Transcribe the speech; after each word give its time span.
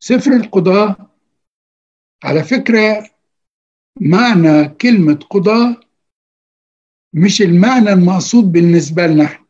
سفر 0.00 0.32
القضاة 0.32 0.96
على 2.24 2.44
فكرة 2.44 3.10
معنى 4.00 4.68
كلمة 4.68 5.14
قضاة 5.30 5.80
مش 7.12 7.42
المعنى 7.42 7.92
المقصود 7.92 8.44
بالنسبة 8.44 9.06
لنا. 9.06 9.46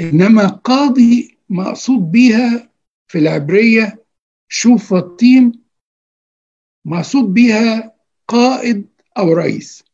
إنما 0.00 0.46
قاضي 0.46 1.38
مقصود 1.48 2.12
بيها 2.12 2.72
في 3.08 3.18
العبرية 3.18 4.06
شوفطيم 4.48 5.52
مقصود 6.84 7.34
بيها 7.34 7.96
قائد 8.28 8.88
أو 9.18 9.32
رئيس. 9.32 9.84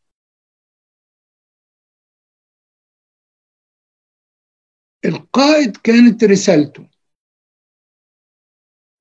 القائد 5.05 5.77
كانت 5.77 6.25
رسالته. 6.25 6.92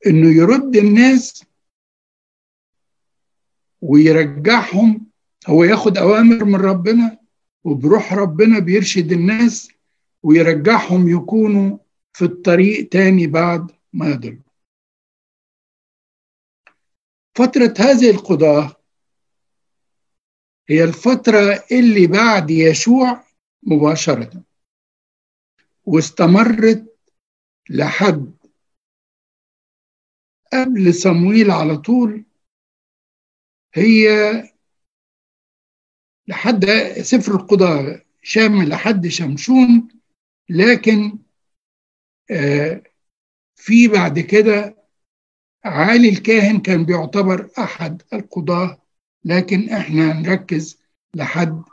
إنه 0.07 0.29
يرد 0.37 0.75
الناس 0.75 1.43
ويرجعهم. 3.81 5.05
هو 5.47 5.63
ياخد 5.63 5.97
أوامر 5.97 6.45
من 6.45 6.55
ربنا 6.55 7.17
وبروح 7.63 8.13
ربنا 8.13 8.59
بيرشد 8.59 9.11
الناس 9.11 9.71
ويرجعهم 10.23 11.09
يكونوا 11.09 11.77
في 12.13 12.25
الطريق 12.25 12.89
تاني 12.89 13.27
بعد 13.27 13.71
ما 13.93 14.09
يضلوا 14.09 14.41
فترة 17.35 17.73
هذه 17.79 18.09
القضاة 18.09 18.75
هي 20.69 20.83
الفترة 20.83 21.63
اللي 21.71 22.07
بعد 22.07 22.49
يشوع 22.51 23.23
مباشرة 23.63 24.43
واستمرت 25.85 26.97
لحد 27.69 28.31
قبل 30.53 30.93
صمويل 30.93 31.51
على 31.51 31.77
طول 31.77 32.25
هي 33.73 34.07
لحد 36.27 36.65
سفر 37.01 37.35
القضاء 37.35 38.05
شامل 38.23 38.69
لحد 38.69 39.07
شمشون 39.07 39.87
لكن 40.49 41.19
آه 42.31 42.83
في 43.55 43.87
بعد 43.87 44.19
كده 44.19 44.77
عالي 45.63 46.09
الكاهن 46.09 46.59
كان 46.61 46.85
بيعتبر 46.85 47.49
أحد 47.59 48.01
القضاة 48.13 48.81
لكن 49.25 49.69
إحنا 49.69 50.13
نركز 50.13 50.79
لحد 51.15 51.63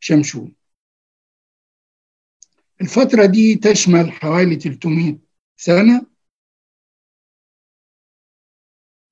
شمشون. 0.00 0.54
الفترة 2.80 3.26
دي 3.26 3.54
تشمل 3.54 4.12
حوالي 4.12 4.56
300 4.56 5.18
سنة. 5.56 6.06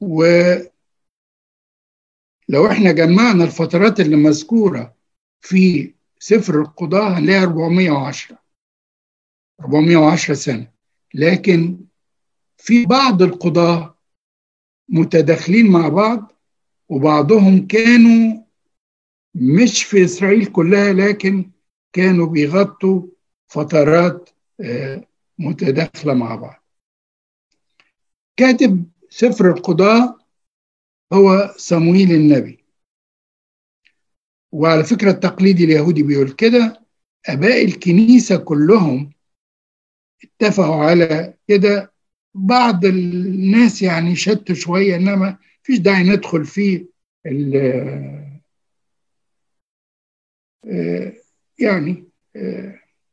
ولو 0.00 0.66
إحنا 2.70 2.92
جمعنا 2.92 3.44
الفترات 3.44 4.00
اللي 4.00 4.16
مذكورة 4.16 4.94
في 5.40 5.94
سفر 6.18 6.60
القضاء 6.60 7.12
هنلاقي 7.18 7.42
410 7.42 8.38
410 9.60 10.34
سنة. 10.34 10.72
لكن 11.14 11.78
في 12.56 12.86
بعض 12.86 13.22
القضاة 13.22 13.98
متداخلين 14.88 15.70
مع 15.70 15.88
بعض 15.88 16.32
وبعضهم 16.88 17.66
كانوا 17.66 18.42
مش 19.34 19.84
في 19.84 20.04
إسرائيل 20.04 20.46
كلها 20.46 20.92
لكن 20.92 21.50
كانوا 21.92 22.26
بيغطوا 22.26 23.06
فترات 23.48 24.30
متداخلة 25.38 26.14
مع 26.14 26.34
بعض. 26.36 26.62
كاتب 28.36 28.84
سفر 29.18 29.50
القضاء 29.50 30.18
هو 31.12 31.54
صمويل 31.56 32.12
النبي. 32.12 32.64
وعلى 34.52 34.84
فكرة 34.84 35.10
التقليد 35.10 35.60
اليهودي 35.60 36.02
بيقول 36.02 36.32
كده 36.32 36.86
أباء 37.26 37.64
الكنيسة 37.64 38.36
كلهم 38.36 39.12
اتفقوا 40.24 40.84
على 40.84 41.34
كده. 41.48 41.92
بعض 42.34 42.84
الناس 42.84 43.82
يعني 43.82 44.16
شتوا 44.16 44.54
شوية 44.54 44.96
إنما 44.96 45.38
فيش 45.62 45.78
داعي 45.78 46.02
ندخل 46.04 46.44
في 46.44 46.86
يعني 51.58 52.04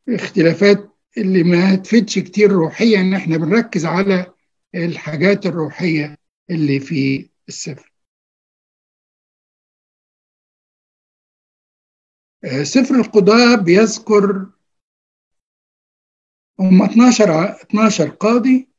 اختلافات 0.09 0.89
اللي 1.17 1.43
ما 1.43 1.75
تفيدش 1.75 2.19
كتير 2.19 2.51
روحيا. 2.51 3.01
ان 3.01 3.13
إحنا 3.13 3.37
بنركز 3.37 3.85
على 3.85 4.32
الحاجات 4.75 5.45
الروحية 5.45 6.17
اللي 6.49 6.79
في 6.79 7.29
السفر. 7.47 7.93
سفر 12.63 12.95
القضاء 12.95 13.61
بيذكر 13.63 14.45
هم 16.59 16.83
12 16.83 17.61
12 17.61 18.09
قاضي. 18.09 18.69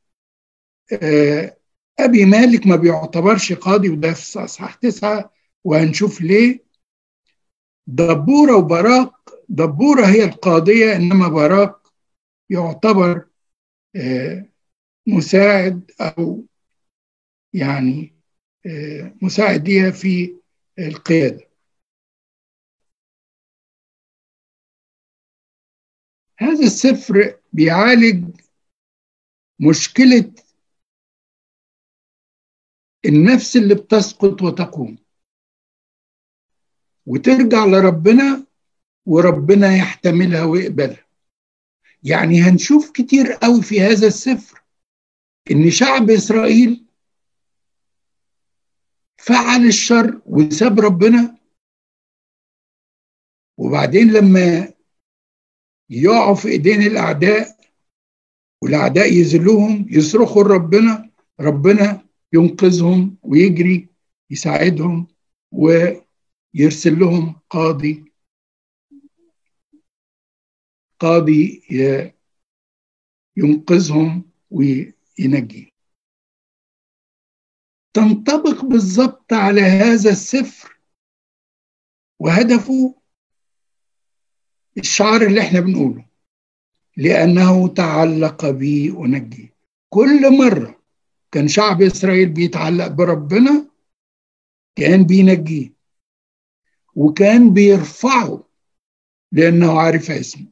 أبي 1.99 2.25
مالك 2.25 2.67
ما 2.67 2.75
بيعتبرش 2.75 3.53
قاضي 3.53 3.89
وده 3.89 4.13
في 4.13 4.39
أصحاح 4.43 4.75
تسعة 4.75 5.33
وهنشوف 5.63 6.21
ليه. 6.21 6.65
دبورة 7.87 8.57
وبراق 8.57 9.29
دبورة 9.49 10.05
هي 10.05 10.23
القاضية 10.23 10.95
إنما 10.95 11.27
براق 11.27 11.93
يعتبر 12.49 13.27
مساعد 15.07 15.91
أو 16.01 16.45
يعني 17.53 18.15
مساعد 19.21 19.67
ليها 19.67 19.91
في 19.91 20.35
القيادة. 20.79 21.47
هذا 26.39 26.65
السفر 26.65 27.39
بيعالج 27.53 28.41
مشكلة 29.59 30.31
النفس 33.05 33.55
اللي 33.55 33.75
بتسقط 33.75 34.41
وتقوم. 34.41 34.97
وترجع 37.05 37.65
لربنا 37.65 38.45
وربنا 39.05 39.75
يحتملها 39.75 40.43
ويقبلها. 40.45 41.05
يعني 42.03 42.41
هنشوف 42.41 42.91
كتير 42.91 43.31
قوي 43.31 43.61
في 43.61 43.81
هذا 43.81 44.07
السفر 44.07 44.64
إن 45.51 45.69
شعب 45.71 46.09
إسرائيل 46.09 46.85
فعل 49.17 49.65
الشر 49.67 50.21
وساب 50.25 50.79
ربنا 50.79 51.37
وبعدين 53.57 54.11
لما 54.13 54.73
يقعوا 55.89 56.35
في 56.35 56.47
إيدين 56.47 56.81
الأعداء 56.81 57.57
والأعداء 58.61 59.13
يذلوهم 59.13 59.85
يصرخوا 59.89 60.43
لربنا 60.43 61.09
ربنا 61.39 62.05
ينقذهم 62.33 63.17
ويجري 63.23 63.87
يساعدهم 64.29 65.07
ويرسل 65.51 66.99
لهم 66.99 67.35
قاضي 67.49 68.05
قاضي 70.99 71.61
ينقذهم 73.37 74.23
وينجيهم 75.19 75.69
تنطبق 77.93 78.65
بالضبط 78.65 79.33
على 79.33 79.61
هذا 79.61 80.09
السفر 80.09 80.77
وهدفه 82.19 82.95
الشعار 84.77 85.21
اللي 85.21 85.41
إحنا 85.41 85.59
بنقوله 85.59 86.05
لأنه 86.97 87.67
تعلق 87.67 88.49
بي 88.49 88.89
أنجي 88.89 89.51
كل 89.89 90.37
مرة 90.37 90.81
كان 91.31 91.47
شعب 91.47 91.81
إسرائيل 91.81 92.29
بيتعلق 92.29 92.87
بربنا 92.87 93.67
كان 94.75 95.03
بينجيه 95.03 95.73
وكان 96.95 97.53
بيرفعه 97.53 98.43
لأنه 99.31 99.79
عارف 99.79 100.11
اسمه. 100.11 100.47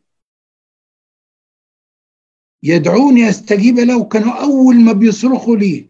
يدعوني 2.64 3.30
أستجيب 3.30 3.80
له 3.80 4.06
كانوا 4.06 4.44
أول 4.44 4.76
ما 4.76 4.94
بيصرخوا 4.94 5.56
ليه. 5.56 5.90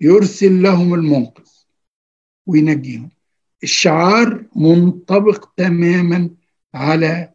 يرسل 0.00 0.62
لهم 0.62 0.94
المنقذ 0.94 1.50
وينجيهم. 2.46 3.10
الشعار 3.62 4.46
منطبق 4.56 5.52
تماما 5.56 6.30
على 6.74 7.32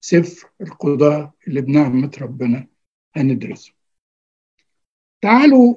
سفر 0.00 0.50
القضاء 0.60 1.32
اللي 1.48 1.60
بنعمة 1.60 2.10
ربنا 2.20 2.66
هندرسه. 3.16 3.72
تعالوا 5.22 5.76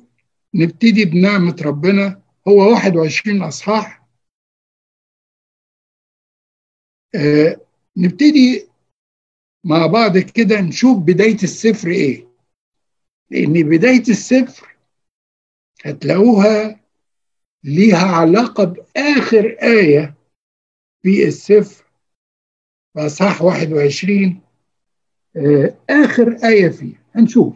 نبتدي 0.53 1.05
بنعمة 1.05 1.55
ربنا. 1.65 2.21
هو 2.47 2.71
21 2.71 3.41
أصحاح. 3.41 4.07
آه 7.15 7.61
نبتدي 7.97 8.67
مع 9.63 9.87
بعض 9.87 10.17
كده 10.17 10.61
نشوف 10.61 10.97
بداية 10.97 11.43
السفر 11.43 11.87
إيه. 11.91 12.27
لأن 13.31 13.53
بداية 13.69 14.01
السفر 14.09 14.75
هتلاقوها 15.85 16.79
ليها 17.63 18.07
علاقة 18.07 18.63
بآخر 18.63 19.57
آية 19.61 20.13
في 21.01 21.27
السفر 21.27 21.85
فأصحاح 22.95 23.41
21 23.41 24.41
آخر 25.89 26.37
آية 26.43 26.69
فيه. 26.69 27.03
هنشوف. 27.15 27.55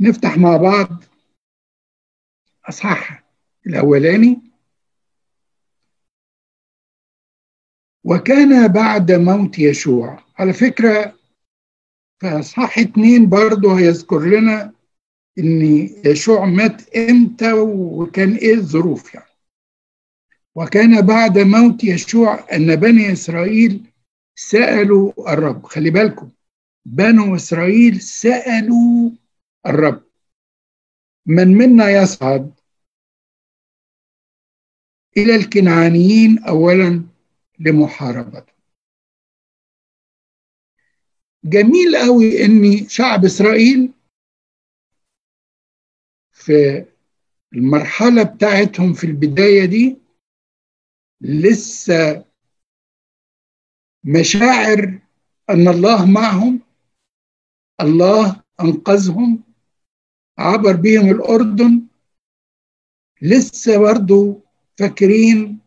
نفتح 0.00 0.38
مع 0.38 0.56
بعض 0.56 1.04
أصحاح 2.68 3.24
الأولاني. 3.66 4.49
وكان 8.04 8.68
بعد 8.68 9.12
موت 9.12 9.58
يشوع. 9.58 10.24
على 10.38 10.52
فكرة 10.52 11.14
في 12.20 12.26
أصحاح 12.26 12.78
اتنين 12.78 13.28
برضه 13.28 13.78
هيذكر 13.78 14.20
لنا 14.20 14.72
إن 15.38 15.62
يشوع 16.04 16.44
مات 16.44 16.96
إمتى 16.96 17.52
وكان 17.52 18.34
إيه 18.34 18.54
الظروف 18.54 19.14
يعني. 19.14 19.30
وكان 20.54 21.00
بعد 21.00 21.38
موت 21.38 21.84
يشوع 21.84 22.46
أن 22.52 22.76
بني 22.76 23.12
إسرائيل 23.12 23.90
سألوا 24.34 25.32
الرب. 25.32 25.66
خلي 25.66 25.90
بالكم 25.90 26.30
بنو 26.84 27.36
إسرائيل 27.36 28.00
سألوا 28.00 29.10
الرب. 29.66 30.02
من 31.26 31.48
منا 31.48 31.90
يصعد؟ 31.90 32.52
إلى 35.16 35.36
الكنعانيين 35.36 36.38
أولا 36.44 37.04
لمحاربته. 37.60 38.52
جميل 41.44 41.96
قوي 41.96 42.44
إن 42.44 42.88
شعب 42.88 43.24
إسرائيل 43.24 43.92
في 46.32 46.86
المرحلة 47.52 48.22
بتاعتهم 48.22 48.92
في 48.92 49.04
البداية 49.04 49.64
دي 49.64 49.98
لسه 51.20 52.24
مشاعر 54.04 54.98
أن 55.50 55.68
الله 55.68 56.06
معهم 56.10 56.60
الله 57.80 58.42
أنقذهم 58.60 59.44
عبر 60.38 60.76
بهم 60.76 61.10
الأردن 61.10 61.86
لسه 63.22 63.78
برضو 63.78 64.40
فاكرين 64.78 65.60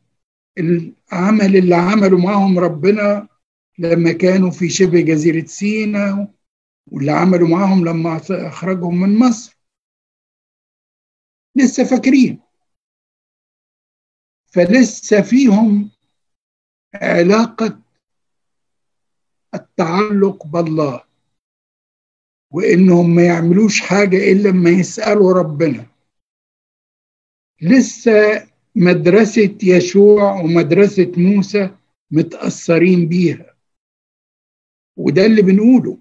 العمل 0.58 1.56
اللي 1.56 1.76
عمله 1.76 2.18
معهم 2.18 2.60
ربنا 2.60 3.28
لما 3.80 4.12
كانوا 4.12 4.52
في 4.52 4.70
شبه 4.70 5.02
جزيرة 5.02 5.46
سيناء 5.46 6.34
واللي 6.88 7.12
عملوا 7.12 7.48
معهم 7.48 7.86
لما 7.86 8.22
أخرجهم 8.30 9.02
من 9.02 9.20
مصر. 9.20 9.58
لسه 11.56 11.84
فاكرين. 11.84 12.40
فلسه 14.46 15.22
فيهم 15.22 15.92
علاقة 16.96 17.82
التعلق 19.56 20.46
بالله 20.48 21.04
وإنهم 22.52 23.16
ما 23.16 23.26
يعملوش 23.26 23.82
حاجة 23.82 24.32
إلا 24.32 24.50
لما 24.50 24.70
يسألوا 24.70 25.34
ربنا. 25.34 25.88
لسه 27.62 28.48
مدرسة 28.76 29.58
يشوع 29.64 30.42
ومدرسة 30.42 31.12
موسى 31.18 31.70
متأثرين 32.12 33.08
بيها. 33.10 33.56
وده 34.98 35.26
اللي 35.26 35.42
بنقوله 35.42 35.98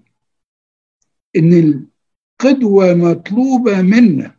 إن 1.35 1.53
القدوة 1.53 2.93
مطلوبة 2.93 3.81
منا. 3.81 4.35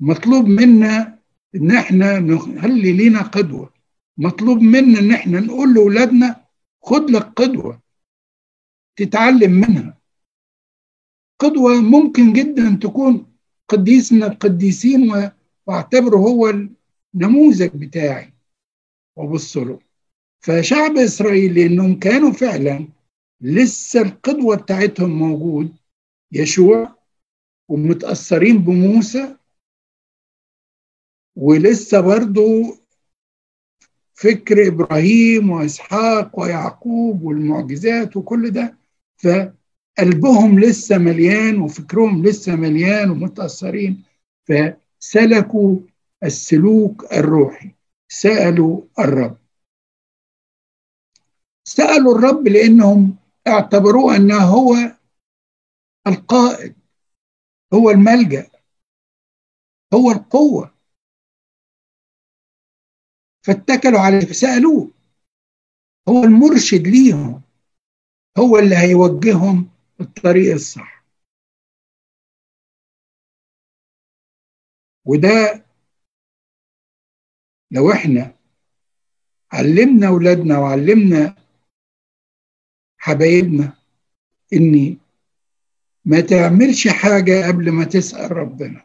مطلوب 0.00 0.46
منا 0.46 1.18
إن 1.54 1.70
إحنا 1.70 2.18
نخلي 2.18 2.92
لينا 2.92 3.22
قدوة. 3.22 3.72
مطلوب 4.18 4.58
منا 4.62 4.98
إن 4.98 5.12
إحنا 5.12 5.40
نقول 5.40 5.74
لأولادنا 5.74 6.44
خد 6.82 7.10
لك 7.10 7.22
قدوة 7.22 7.80
تتعلم 8.96 9.50
منها. 9.52 9.98
قدوة 11.38 11.80
ممكن 11.80 12.32
جدا 12.32 12.78
تكون 12.82 13.26
قديس 13.68 14.12
من 14.12 14.22
القديسين 14.22 15.12
واعتبره 15.66 16.16
هو 16.16 16.54
النموذج 17.14 17.70
بتاعي. 17.74 18.32
وابص 19.16 19.56
له. 19.56 19.78
فشعب 20.40 20.96
إسرائيل 20.96 21.54
لأنهم 21.54 21.98
كانوا 21.98 22.32
فعلا 22.32 22.88
لسه 23.40 24.02
القدوة 24.02 24.56
بتاعتهم 24.56 25.10
موجود 25.10 25.76
يشوع 26.32 26.94
ومتأثرين 27.68 28.58
بموسى 28.58 29.36
ولسه 31.36 32.00
برضو 32.00 32.76
فكر 34.14 34.68
إبراهيم 34.68 35.50
وإسحاق 35.50 36.40
ويعقوب 36.40 37.22
والمعجزات 37.22 38.16
وكل 38.16 38.50
ده. 38.50 38.76
فقلبهم 39.16 40.60
لسه 40.60 40.98
مليان 40.98 41.60
وفكرهم 41.60 42.24
لسه 42.26 42.56
مليان 42.56 43.10
ومتأثرين. 43.10 44.02
فسلكوا 44.44 45.78
السلوك 46.24 47.12
الروحي. 47.12 47.74
سألوا 48.08 48.82
الرب. 48.98 49.38
سألوا 51.64 52.18
الرب 52.18 52.48
لأنهم 52.48 53.16
اعتبروه 53.48 54.16
أنه 54.16 54.38
هو 54.44 54.74
القائد 56.06 56.74
هو 57.74 57.90
الملجأ 57.90 58.50
هو 59.94 60.10
القوة. 60.10 60.74
فاتكلوا 63.46 64.00
عليه 64.00 64.20
فسألوه. 64.20 64.90
هو 66.08 66.24
المرشد 66.24 66.86
ليهم. 66.86 67.42
هو 68.38 68.58
اللي 68.58 68.76
هيوجههم 68.76 69.70
الطريق 70.00 70.52
الصح. 70.52 71.04
وده 75.04 75.64
لو 77.70 77.92
إحنا 77.92 78.34
علمنا 79.52 80.08
اولادنا 80.08 80.58
وعلمنا 80.58 81.36
حبايبنا 82.98 83.76
إني 84.52 84.98
ما 86.04 86.20
تعملش 86.20 86.88
حاجة 86.88 87.46
قبل 87.46 87.70
ما 87.70 87.84
تسأل 87.84 88.32
ربنا. 88.32 88.84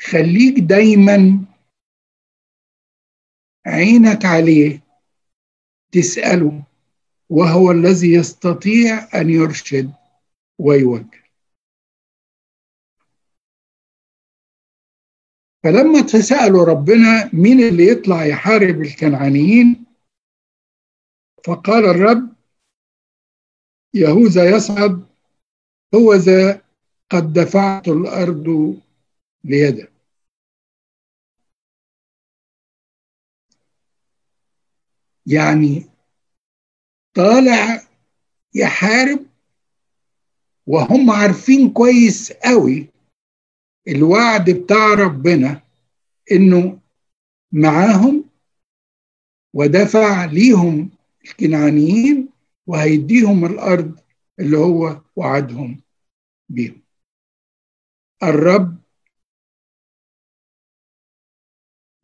خليك 0.00 0.58
دايما 0.58 1.44
عينك 3.66 4.24
عليه 4.24 4.82
تسأله 5.92 6.64
وهو 7.28 7.70
الذي 7.70 8.12
يستطيع 8.12 9.08
أن 9.20 9.30
يرشد 9.30 9.92
ويوجه. 10.58 11.25
فلما 15.64 16.00
تسألوا 16.00 16.64
ربنا 16.64 17.30
مين 17.32 17.60
اللي 17.60 17.88
يطلع 17.88 18.24
يحارب 18.26 18.80
الكنعانيين 18.82 19.84
فقال 21.46 21.84
الرب 21.84 22.36
يهوذا 23.94 24.56
يصعد 24.56 25.06
هو 25.94 26.14
ذا 26.14 26.62
قد 27.10 27.32
دفعت 27.32 27.88
الأرض 27.88 28.76
ليده 29.44 29.88
يعني 35.26 35.86
طالع 37.14 37.82
يحارب 38.54 39.26
وهم 40.66 41.10
عارفين 41.10 41.72
كويس 41.72 42.32
قوي 42.32 42.88
الوعد 43.88 44.50
بتاع 44.50 44.94
ربنا 44.94 45.62
إنه 46.32 46.80
معاهم 47.52 48.24
ودفع 49.52 50.24
ليهم 50.24 50.90
الكنعانيين 51.24 52.28
وهيديهم 52.66 53.44
الأرض 53.44 54.00
اللي 54.40 54.58
هو 54.58 55.00
وعدهم 55.16 55.80
بيهم. 56.48 56.82
الرب 58.22 58.76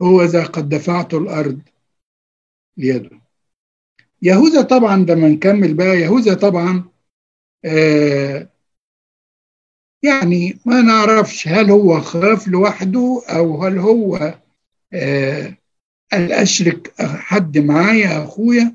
هو 0.03 0.23
ذا 0.23 0.45
قد 0.45 0.69
دفعت 0.69 1.15
الأرض 1.15 1.61
ليده. 2.77 3.21
يهوذا 4.23 4.63
طبعا 4.63 4.97
لما 4.97 5.29
نكمل 5.29 5.75
بقى. 5.75 5.87
يهوذا 6.01 6.35
طبعا 6.35 6.85
آه 7.65 8.52
يعني 10.03 10.59
ما 10.67 10.83
نعرفش 10.83 11.49
هل 11.49 11.71
هو 11.71 12.01
خاف 12.01 12.49
لوحده 12.49 13.23
أو 13.29 13.65
هل 13.65 13.79
هو 13.79 14.35
آه 14.93 15.57
قال 16.13 16.33
أشرك 16.33 16.95
حد 17.01 17.59
معايا 17.59 18.25
أخويا؟ 18.25 18.75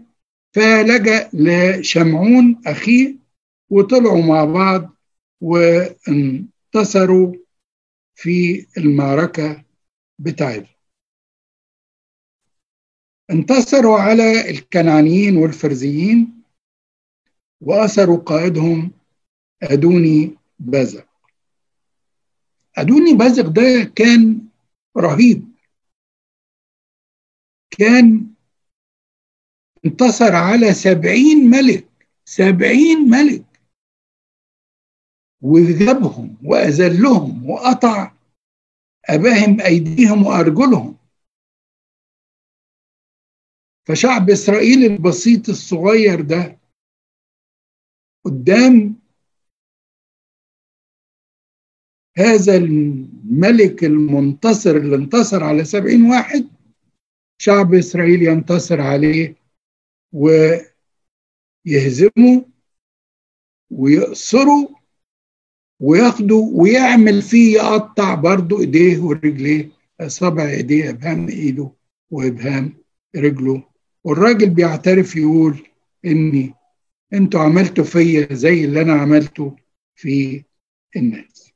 فلجأ 0.55 1.29
لشمعون 1.33 2.61
أخيه 2.67 3.15
وطلعوا 3.69 4.21
مع 4.23 4.45
بعض 4.45 4.95
وانتصروا 5.41 7.33
في 8.15 8.65
المعركة 8.77 9.63
بتاعتهم. 10.19 10.77
انتصروا 13.31 13.99
على 13.99 14.49
الكنعانيين 14.49 15.37
والفرزيين 15.37 16.43
وأسروا 17.61 18.17
قائدهم 18.17 18.91
أدوني 19.63 20.35
بازق 20.59 21.05
أدوني 22.77 23.13
بازق 23.13 23.47
ده 23.47 23.93
كان 23.95 24.47
رهيب. 24.97 25.47
كان 27.69 28.33
انتصر 29.85 30.35
على 30.35 30.73
سبعين 30.73 31.49
ملك 31.49 31.87
سبعين 32.25 32.97
ملك. 33.09 33.45
وجابهم 35.41 36.37
وأذلهم 36.43 37.49
وقطع 37.49 38.11
أباهم 39.09 39.61
أيديهم 39.61 40.25
وأرجلهم. 40.25 40.97
فشعب 43.85 44.29
إسرائيل 44.29 44.91
البسيط 44.91 45.49
الصغير 45.49 46.21
ده 46.21 46.57
قدام 48.25 48.95
هذا 52.17 52.57
الملك 52.57 53.83
المنتصر 53.83 54.75
اللي 54.75 54.95
انتصر 54.95 55.43
على 55.43 55.63
سبعين 55.63 56.05
واحد 56.05 56.47
شعب 57.37 57.73
إسرائيل 57.73 58.21
ينتصر 58.21 58.81
عليه 58.81 59.35
ويهزمه 60.13 60.65
ويأسره 63.71 64.75
وياخده 65.79 66.35
ويعمل 66.35 67.21
فيه 67.21 67.53
يقطع 67.53 68.15
برضه 68.15 68.59
إيديه 68.59 68.99
ورجليه 68.99 69.69
اصابع 70.01 70.49
إيديه 70.49 70.89
إبهام 70.89 71.29
إيده 71.29 71.71
وإبهام 72.11 72.73
رجله. 73.15 73.63
والراجل 74.03 74.49
بيعترف 74.49 75.15
يقول 75.15 75.57
إني 76.05 76.53
أنتوا 77.13 77.41
عملتوا 77.41 77.83
فيا 77.83 78.33
زي 78.33 78.65
اللي 78.65 78.81
أنا 78.81 78.93
عملته 78.93 79.55
في 79.95 80.43
الناس. 80.95 81.46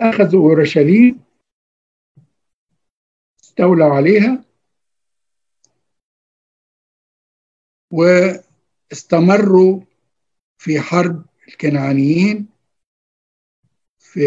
أخذوا 0.00 0.50
أورشليم 0.50 1.20
استولوا 3.42 3.94
عليها 3.94 4.44
واستمروا 7.92 9.80
في 10.58 10.80
حرب 10.80 11.26
الكنعانيين 11.48 12.48
في 13.98 14.20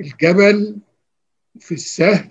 الجبل 0.00 0.80
في 1.60 1.74
السهل. 1.74 2.30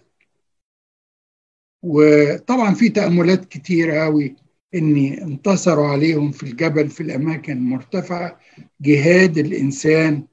وطبعا 1.84 2.74
في 2.74 2.90
تأملات 2.90 3.46
كتيرة 3.46 4.04
قوي 4.04 4.36
إني 4.76 5.22
انتصروا 5.22 5.88
عليهم 5.88 6.32
في 6.32 6.44
الجبل 6.44 6.90
في 6.90 7.02
الأماكن 7.02 7.52
المرتفعة. 7.52 8.40
جهاد 8.82 9.38
الإنسان 9.38 10.14
آه، 10.16 10.28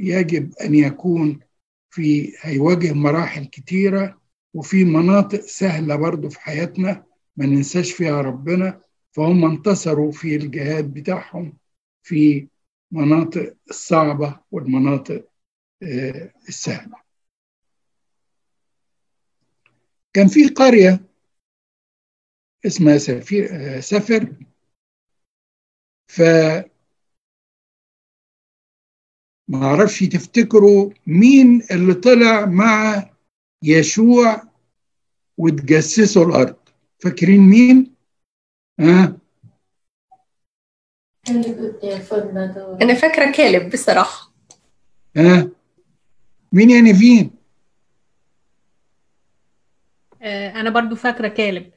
يجب 0.00 0.54
أن 0.54 0.74
يكون 0.74 1.40
في 1.90 2.32
هيواجه 2.40 2.92
مراحل 2.92 3.44
كتيرة 3.44 4.20
وفي 4.54 4.84
مناطق 4.84 5.40
سهلة 5.40 5.96
برضو 5.96 6.28
في 6.28 6.40
حياتنا 6.40 7.04
ما 7.36 7.46
ننساش 7.46 7.92
فيها 7.92 8.20
ربنا. 8.20 8.80
فهم 9.12 9.44
انتصروا 9.44 10.12
في 10.12 10.36
الجهاد 10.36 10.94
بتاعهم 10.94 11.56
في 12.02 12.48
مناطق 12.90 13.56
الصعبة 13.70 14.40
والمناطق 14.50 15.28
آه، 15.82 16.32
السهلة. 16.48 16.96
كان 20.12 20.28
في 20.28 20.48
قرية 20.48 21.00
اسمها 22.66 22.98
سفير 22.98 23.48
آه، 23.52 23.80
سفر 23.80 24.32
ف 26.08 26.22
ما 29.50 29.64
أعرفش 29.66 29.98
تفتكروا 30.00 30.90
مين 31.06 31.62
اللي 31.70 31.94
طلع 31.94 32.46
مع 32.46 33.10
يشوع 33.62 34.42
وتجسسوا 35.38 36.24
الأرض؟ 36.24 36.56
فاكرين 36.98 37.40
مين؟ 37.40 37.94
ها؟ 38.80 39.16
أنا 42.82 42.94
فاكرة 42.94 43.32
كالب 43.32 43.72
بصراحة. 43.72 44.32
ها؟ 45.16 45.48
مين 46.52 46.70
يا 46.70 46.80
نيفين 46.80 47.30
أنا 50.60 50.70
برضو 50.70 50.96
فاكرة 50.96 51.28
كالب. 51.28 51.70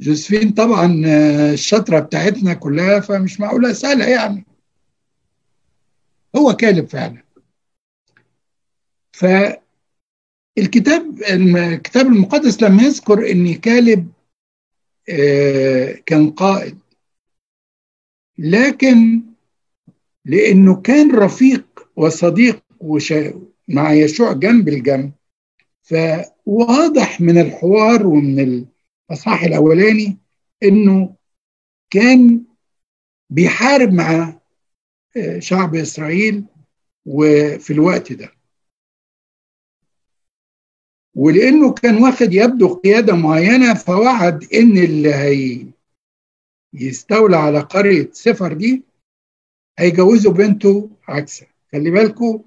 جوزفين 0.00 0.50
طبعا 0.50 1.02
آه، 1.06 1.52
الشطره 1.52 1.98
بتاعتنا 1.98 2.54
كلها 2.54 3.00
فمش 3.00 3.40
معقولة 3.40 3.72
سهلة 3.72 4.06
يعني. 4.06 4.49
هو 6.36 6.52
كالب 6.52 6.88
فعلا. 6.88 7.22
فالكتاب 9.12 9.62
الكتاب 11.22 12.06
المقدس 12.06 12.62
لم 12.62 12.80
يذكر 12.80 13.30
إن 13.30 13.54
كالب 13.54 14.12
آه، 15.08 15.92
كان 16.06 16.30
قائد. 16.30 16.78
لكن 18.38 19.22
لأنه 20.24 20.80
كان 20.80 21.14
رفيق 21.16 21.88
وصديق 21.96 22.62
مع 23.68 23.92
يشوع 23.92 24.32
جنب 24.32 24.68
الجنب 24.68 25.12
فواضح 25.82 27.20
من 27.20 27.38
الحوار 27.38 28.06
ومن 28.06 28.66
الاصحاح 29.10 29.42
الأولاني 29.42 30.18
إنه 30.62 31.14
كان 31.90 32.44
بيحارب 33.30 33.92
مع 33.92 34.12
آه، 34.12 34.39
شعب 35.38 35.74
إسرائيل 35.74 36.44
وفي 37.06 37.72
الوقت 37.72 38.12
ده. 38.12 38.32
ولأنه 41.14 41.74
كان 41.74 42.02
واخد 42.02 42.32
يبدو 42.34 42.74
قيادة 42.74 43.16
معينة 43.16 43.74
فوعد 43.74 44.44
إن 44.54 44.78
اللي 44.78 45.14
هي 45.14 45.66
يستولى 46.74 47.36
على 47.36 47.60
قرية 47.60 48.08
سفر 48.12 48.52
دي 48.52 48.82
هيجوزوا 49.78 50.32
بنته 50.32 50.90
عكسه. 51.08 51.46
خلي 51.72 51.90
بالكم 51.90 52.42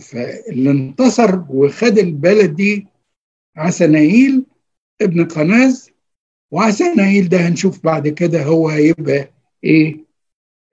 فاللي 0.00 0.70
انتصر 0.70 1.44
وخد 1.50 1.98
البلد 1.98 2.56
دي 2.56 2.86
عسنايل 3.56 4.46
ابن 5.02 5.24
قناز 5.24 5.90
وعسنايل 6.50 7.28
ده 7.28 7.38
هنشوف 7.48 7.84
بعد 7.84 8.08
كده 8.08 8.42
هو 8.44 8.68
هيبقى 8.68 9.30
إيه؟ 9.64 10.04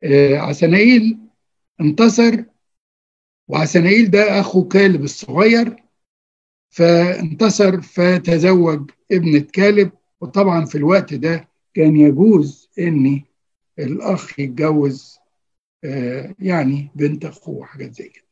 آه 0.04 0.38
عسنايل 0.38 1.18
انتصر 1.82 2.44
وعسنايل 3.48 4.12
ده 4.12 4.40
أخو 4.40 4.68
كالب 4.68 5.04
الصغير 5.04 5.84
فانتصر 6.70 7.82
فتزوج 7.82 8.92
ابنة 9.12 9.40
كالب 9.54 9.92
وطبعا 10.22 10.66
في 10.66 10.76
الوقت 10.78 11.14
ده 11.14 11.50
كان 11.74 11.96
يجوز 11.98 12.70
إن 12.80 13.22
الأخ 13.80 14.40
يتجوز 14.40 15.18
آه، 15.84 16.36
يعني 16.40 16.92
بنت 16.96 17.26
أخوه 17.26 17.66
حاجات 17.66 17.94
زي 17.94 18.10
كده. 18.10 18.28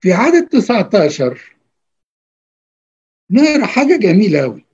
في 0.00 0.12
عدد 0.12 0.48
19 0.48 1.56
نقرأ 3.30 3.66
حاجة 3.66 3.96
جميلة 3.96 4.40
قوي 4.40 4.64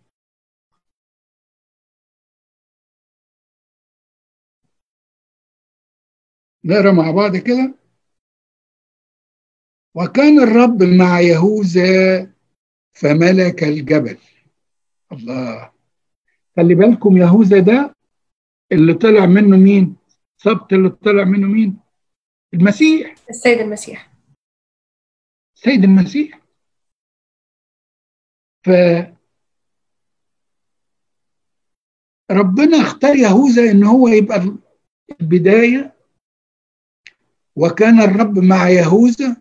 نقرأ 6.64 6.92
مع 6.92 7.10
بعض 7.10 7.36
كده. 7.36 7.74
وكان 9.94 10.40
الرب 10.40 10.82
مع 10.82 11.20
يهوذا 11.20 12.20
فملك 12.92 13.64
الجبل. 13.64 14.18
الله. 15.12 15.72
خلي 16.56 16.74
بالكم 16.74 17.16
يهوذا 17.16 17.58
ده 17.60 17.94
اللي 18.72 18.94
طلع 18.94 19.26
منه 19.26 19.56
مين؟ 19.56 19.96
سبط 20.36 20.72
اللي 20.72 20.88
طلع 20.88 21.24
منه 21.24 21.46
مين؟ 21.46 21.80
المسيح. 22.54 23.14
السيد 23.30 23.58
المسيح. 23.58 24.12
السيد 25.56 25.84
المسيح. 25.84 26.40
ف 28.64 28.70
ربنا 32.30 32.76
اختار 32.80 33.16
يهوذا 33.16 33.70
إن 33.70 33.84
هو 33.84 34.08
يبقى 34.08 34.56
البداية 35.20 35.97
وكان 37.58 38.00
الرب 38.00 38.38
مع 38.38 38.68
يهوذا 38.68 39.36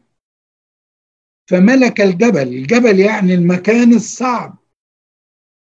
فملك 1.50 2.02
الجبل. 2.02 2.48
الجبل 2.48 3.00
يعني 3.00 3.34
المكان 3.34 3.94
الصعب 3.94 4.58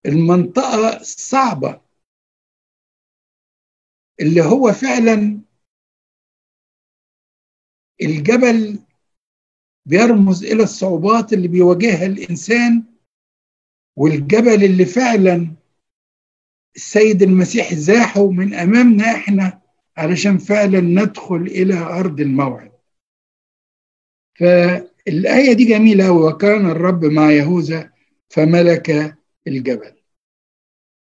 المنطقة 0.06 0.96
الصعبة 1.00 1.80
اللي 4.20 4.42
هو 4.42 4.72
فعلا 4.72 5.40
الجبل 8.02 8.78
بيرمز 9.86 10.44
إلى 10.44 10.62
الصعوبات 10.62 11.32
اللي 11.32 11.48
بيواجهها 11.48 12.06
الإنسان 12.06 12.84
والجبل 13.96 14.64
اللي 14.64 14.84
فعلا 14.84 15.56
السيد 16.76 17.22
المسيح 17.22 17.74
زاحه 17.74 18.30
من 18.30 18.54
أمامنا 18.54 19.04
إحنا 19.04 19.60
علشان 19.96 20.38
فعلا 20.38 20.80
ندخل 20.80 21.36
إلى 21.36 21.74
أرض 21.78 22.20
الموعد. 22.20 22.72
فالآية 24.38 25.52
دي 25.52 25.64
جميلة 25.64 26.12
وكان 26.12 26.70
الرب 26.70 27.04
مع 27.04 27.30
يهوذا 27.30 27.92
فملك 28.28 29.16
الجبل. 29.46 29.92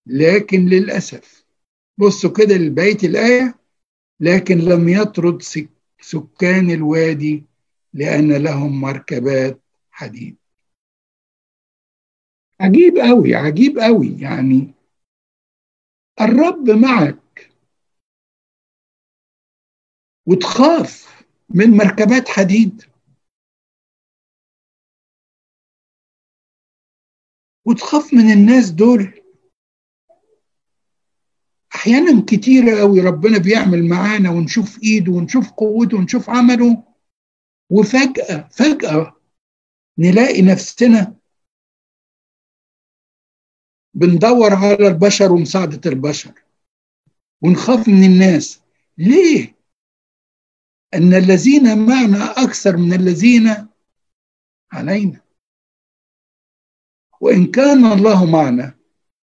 لكن 0.06 0.66
للأسف 0.66 1.44
بصوا 1.98 2.30
كده 2.30 2.54
لبيت 2.54 3.04
الآية 3.04 3.58
لكن 4.20 4.58
لم 4.58 4.88
يطرد 4.88 5.42
سكان 6.00 6.70
الوادي 6.70 7.44
لأن 7.94 8.32
لهم 8.32 8.80
مركبات 8.80 9.60
حديد. 9.90 10.36
عجيب 12.60 12.98
قوي 12.98 13.34
عجيب 13.34 13.78
قوي 13.78 14.16
يعني 14.20 14.74
الرب 16.20 16.70
معك. 16.70 17.25
وتخاف 20.26 21.24
من 21.48 21.70
مركبات 21.70 22.28
حديد. 22.28 22.82
وتخاف 27.64 28.14
من 28.14 28.30
الناس 28.32 28.70
دول. 28.70 29.20
أحيانا 31.74 32.24
كتيرة 32.28 32.78
قوي 32.80 33.00
ربنا 33.00 33.38
بيعمل 33.38 33.88
معانا 33.88 34.30
ونشوف 34.30 34.82
إيده 34.82 35.12
ونشوف 35.12 35.50
قوته 35.50 35.96
ونشوف 35.96 36.30
عمله. 36.30 36.84
وفجأة 37.70 38.48
فجأة 38.48 39.20
نلاقي 39.98 40.42
نفسنا 40.42 41.16
بندور 43.94 44.54
على 44.54 44.88
البشر 44.88 45.32
ومساعدة 45.32 45.90
البشر. 45.90 46.42
ونخاف 47.42 47.88
من 47.88 48.04
الناس. 48.04 48.60
ليه؟ 48.98 49.55
أن 50.96 51.14
الذين 51.14 51.86
معنا 51.86 52.32
أكثر 52.44 52.76
من 52.76 52.92
الذين 52.92 53.68
علينا. 54.72 55.20
وإن 57.20 57.50
كان 57.50 57.84
الله 57.92 58.30
معنا 58.30 58.74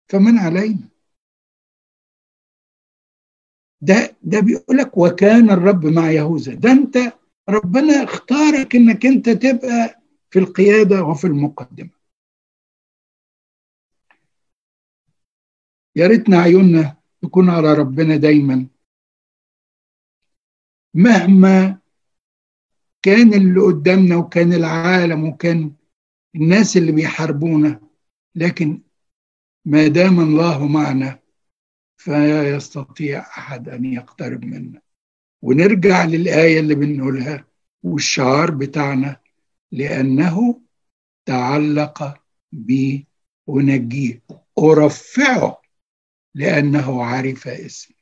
فمن 0.09 0.39
علينا. 0.39 0.89
ده 3.81 4.17
ده 4.23 4.41
بيقول 4.41 4.77
لك 4.77 4.99
وكان 4.99 5.51
الرب 5.51 5.87
مع 5.87 6.11
يهوذا. 6.11 6.55
ده 6.55 6.73
أنت 6.73 6.97
ربنا 7.49 8.05
اختارك 8.05 8.77
إنك 8.77 9.07
أنت 9.07 9.29
تبقى 9.31 10.03
في 10.31 10.39
القيادة 10.39 11.03
وفي 11.05 11.27
المقدمة. 11.27 11.91
يا 15.97 16.07
ريتنا 16.07 16.39
عيوننا 16.39 16.97
تكون 17.23 17.51
على 17.51 17.75
ربنا 17.75 18.17
دايما. 18.17 18.67
مهما 20.95 21.79
كان 23.03 23.35
اللي 23.35 23.61
قدامنا 23.61 24.17
وكان 24.17 24.53
العالم 24.53 25.25
وكان 25.25 25.73
الناس 26.35 26.77
اللي 26.77 26.93
بيحاربونا 26.93 27.81
لكن 28.35 28.83
ما 29.65 29.89
دام 29.89 30.21
الله 30.21 30.67
معنا 30.67 31.19
فلا 31.97 32.51
يستطيع 32.57 33.21
أحد 33.21 33.69
أن 33.69 33.85
يقترب 33.85 34.45
منا. 34.45 34.81
ونرجع 35.43 36.05
للآية 36.05 36.61
اللي 36.61 36.75
بنقولها 36.75 37.45
والشعار 37.83 38.51
بتاعنا 38.51 39.21
لأنه 39.73 40.61
تعلق 41.27 42.23
بي 42.53 43.07
ونجيه. 43.47 44.23
أرفعه 44.59 45.63
لأنه 46.35 47.05
عرف 47.05 47.49
اسمي 47.49 47.97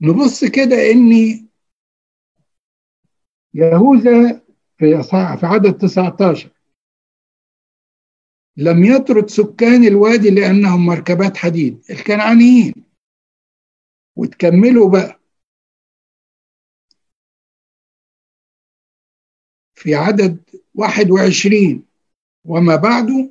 نبص 0.00 0.44
كده 0.44 0.76
إني 0.92 1.46
يهوذا 3.54 4.42
في 4.78 5.46
عدد 5.46 5.78
19 5.78 6.50
لم 8.56 8.84
يطرد 8.84 9.30
سكان 9.30 9.84
الوادي 9.84 10.30
لأنهم 10.30 10.86
مركبات 10.86 11.36
حديد. 11.36 11.82
الكنعانيين. 11.90 12.74
وتكملوا 14.16 14.90
بقى. 14.90 15.20
في 19.74 19.94
عدد 19.94 20.44
21 20.74 21.86
وما 22.44 22.76
بعده 22.76 23.30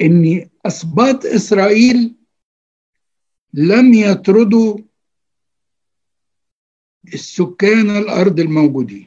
ان 0.00 0.50
أسباط 0.66 1.24
إسرائيل 1.26 2.14
لم 3.56 3.94
يطردوا 3.94 4.78
السكان 7.14 7.90
الأرض 7.90 8.40
الموجودين. 8.40 9.06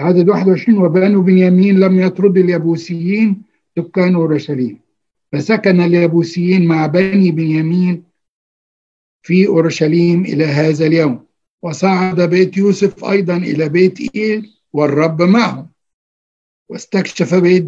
عدد 0.00 0.28
21 0.28 0.78
وبنو 0.78 1.22
بنيامين 1.22 1.80
لم 1.80 2.00
يطرد 2.00 2.36
اليبوسيين 2.38 3.42
سكان 3.76 4.14
أورشليم. 4.14 4.80
فسكن 5.32 5.80
اليبوسيين 5.80 6.66
مع 6.66 6.86
بني 6.86 7.30
بنيامين 7.30 8.04
في 9.22 9.46
أورشليم 9.46 10.24
إلى 10.24 10.44
هذا 10.44 10.86
اليوم. 10.86 11.26
وصعد 11.62 12.20
بيت 12.20 12.56
يوسف 12.56 13.04
أيضا 13.04 13.36
إلى 13.36 13.68
بيت 13.68 14.16
إيل 14.16 14.52
والرب 14.72 15.22
معهم. 15.22 15.70
واستكشف 16.68 17.34
بيت 17.34 17.64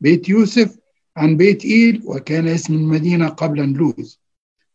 بيت 0.00 0.28
يوسف 0.28 0.78
عن 1.18 1.36
بيت 1.36 1.64
إيل 1.64 2.02
وكان 2.04 2.48
اسم 2.48 2.74
المدينة 2.74 3.28
قبل 3.28 3.72
لوز 3.72 4.20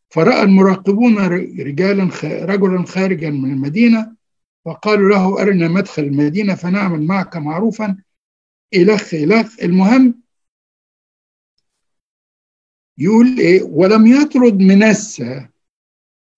فرأى 0.10 0.42
المراقبون 0.42 1.18
رجالا 1.60 2.10
رجلا 2.24 2.86
خارجا 2.86 3.30
من 3.30 3.52
المدينة 3.52 4.16
وقالوا 4.66 5.10
له 5.10 5.42
أرنا 5.42 5.68
مدخل 5.68 6.04
المدينة 6.04 6.56
فنعمل 6.56 7.02
معك 7.08 7.38
معروفا. 7.38 7.98
إلخ 8.74 9.14
إلخ 9.14 9.60
المهم 9.64 10.22
يقول 12.98 13.40
إيه؟ 13.40 13.64
ولم 13.64 14.08
يطرد 14.08 14.60
منسى 14.60 15.48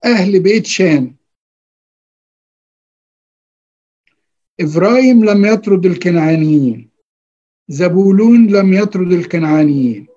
أهل 0.06 0.40
بيت 0.40 0.66
شان 0.66 1.16
إبراهيم 4.60 5.26
لم 5.26 5.46
يطرد 5.46 5.86
الكنعانيين. 5.86 6.95
زبولون 7.68 8.48
لم 8.48 8.74
يطرد 8.74 9.12
الكنعانيين. 9.12 10.08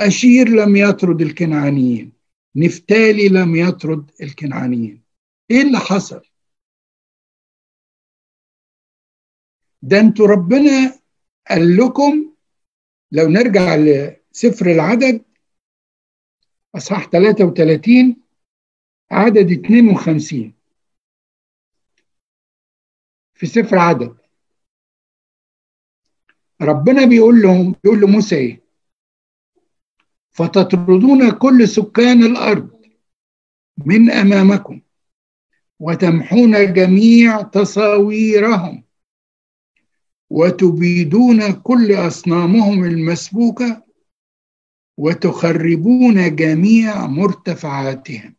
أشير 0.00 0.48
لم 0.48 0.76
يطرد 0.76 1.22
الكنعانيين. 1.22 2.12
نفتالي 2.56 3.28
لم 3.28 3.56
يطرد 3.56 4.10
الكنعانيين. 4.22 5.02
إيه 5.50 5.62
اللي 5.62 5.78
حصل؟ 5.78 6.22
ده 9.82 10.00
أنتوا 10.00 10.26
ربنا 10.26 11.00
قال 11.50 11.76
لكم 11.76 12.34
لو 13.12 13.28
نرجع 13.28 13.76
لسفر 13.76 14.66
العدد 14.66 15.24
أصحاح 16.74 17.10
33 17.10 18.16
عدد 19.10 19.50
52 19.50 20.52
في 23.34 23.46
سفر 23.46 23.78
عدد. 23.78 24.16
ربنا 26.62 27.04
بيقول 27.04 27.42
لهم 27.42 27.74
بيقول 27.84 28.00
لموسى 28.00 28.36
إيه؟ 28.36 28.62
فتطردون 30.30 31.30
كل 31.30 31.68
سكان 31.68 32.22
الأرض 32.22 32.82
من 33.86 34.10
أمامكم 34.10 34.80
وتمحون 35.80 36.72
جميع 36.72 37.42
تصاويرهم 37.42 38.84
وتبيدون 40.30 41.52
كل 41.52 41.94
أصنامهم 42.06 42.84
المسبوكة 42.84 43.84
وتخربون 44.96 46.36
جميع 46.36 47.06
مرتفعاتهم. 47.06 48.36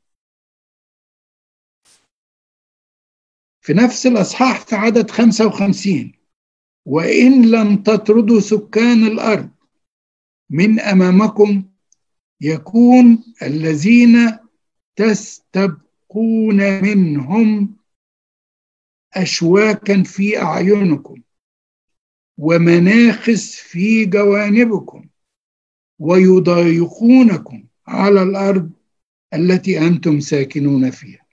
في 3.61 3.73
نفس 3.73 4.05
الأصحاح 4.07 4.59
في 4.59 4.75
عدد 4.75 5.11
55 5.11 6.18
وإن 6.85 7.51
لم 7.51 7.75
تطردوا 7.83 8.39
سكان 8.39 9.03
الأرض 9.03 9.49
من 10.49 10.79
أمامكم 10.79 11.63
يكون 12.41 13.23
الذين 13.41 14.37
تستبقون 14.95 16.83
منهم 16.83 17.75
أشواكا 19.13 20.03
في 20.03 20.41
أعينكم 20.41 21.21
ومناخس 22.37 23.55
في 23.55 24.05
جوانبكم 24.05 25.09
ويضايقونكم 25.99 27.63
على 27.87 28.23
الأرض 28.23 28.71
التي 29.33 29.79
أنتم 29.87 30.19
ساكنون 30.19 30.91
فيها. 30.91 31.25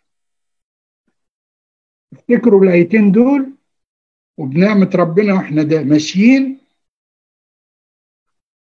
افتكروا 2.13 2.65
الآيتين 2.65 3.13
دول 3.13 3.56
وبنعمة 4.37 4.91
ربنا 4.95 5.35
وإحنا 5.35 5.63
ده 5.63 5.83
ماشيين. 5.83 6.59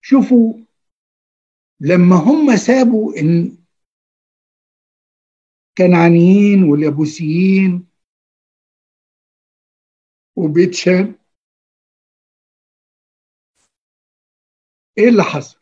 شوفوا 0.01 0.53
لما 1.79 2.15
هم 2.15 2.55
سابوا 2.57 3.19
إن 3.19 3.57
كنعانيين 5.77 6.63
واليابوسيين 6.63 7.87
وبيت 10.35 10.73
شام 10.73 11.15
إيه 14.97 15.09
اللي 15.09 15.23
حصل؟ 15.23 15.57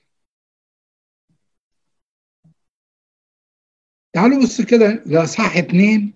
تعالوا 4.14 4.44
بص 4.44 4.62
كده 4.62 5.04
لاصحاح 5.06 5.58
اتنين. 5.58 6.14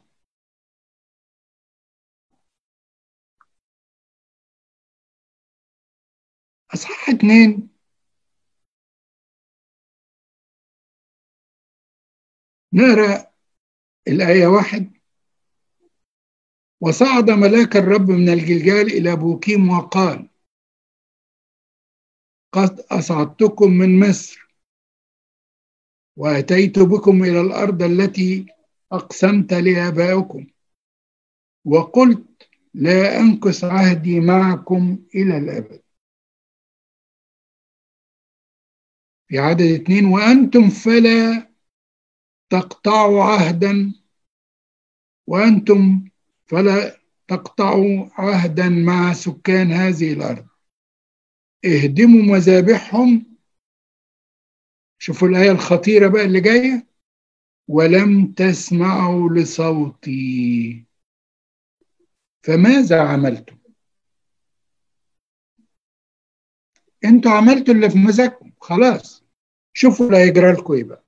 أصحاح 6.74 7.10
اتنين 7.10 7.70
نقرا 12.74 13.28
الآية 14.08 14.48
واحد. 14.48 14.94
وصعد 16.82 17.30
ملاك 17.30 17.76
الرب 17.78 18.12
من 18.12 18.30
الجلجال 18.30 18.88
إلى 18.88 19.16
بوكيم 19.16 19.70
وقال 19.70 20.30
قد 22.52 22.80
أصعدتكم 22.80 23.72
من 23.72 24.00
مصر 24.10 24.48
وأتيت 26.18 26.80
بكم 26.80 27.24
إلى 27.24 27.42
الأرض 27.42 27.84
التي 27.84 28.46
أقسمت 28.92 29.54
لآبائكم 29.54 30.48
وقلت 31.66 32.50
لا 32.74 33.20
أنكس 33.20 33.64
عهدي 33.64 34.20
معكم 34.20 35.00
إلى 35.16 35.38
الأبد. 35.38 35.83
في 39.34 39.40
عدد 39.40 39.62
اثنين 39.62 40.06
وأنتم 40.06 40.70
فلا 40.70 41.52
تقطعوا 42.50 43.24
عهدا. 43.24 43.94
وأنتم 45.28 46.10
فلا 46.46 47.00
تقطعوا 47.28 48.10
عهدا 48.12 48.70
مع 48.70 49.14
سكان 49.14 49.72
هذه 49.72 50.14
الأرض. 50.14 50.48
اهدموا 51.66 52.22
مذابحهم. 52.36 53.38
شوفوا 55.00 55.28
الآية 55.28 55.52
الخطيرة 55.52 56.08
بقى 56.08 56.26
اللي 56.26 56.42
جاية. 56.42 56.88
ولم 57.68 58.34
تسمعوا 58.34 59.30
لصوتي. 59.30 60.86
فماذا 62.44 63.02
عملتم؟ 63.02 63.58
أنتوا 67.06 67.32
عملتوا 67.32 67.74
اللي 67.74 67.90
في 67.90 67.98
مزاجكم. 67.98 68.52
خلاص. 68.62 69.23
شوفوا 69.74 70.06
اللي 70.06 70.18
هيجرى 70.18 70.52
لكم 70.52 70.74
إيه 70.74 70.84
بقى 70.84 71.04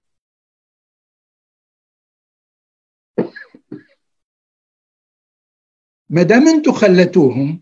ما 6.10 6.24
دام 6.24 6.48
أنتوا 6.48 6.74
خلتوهم 6.74 7.62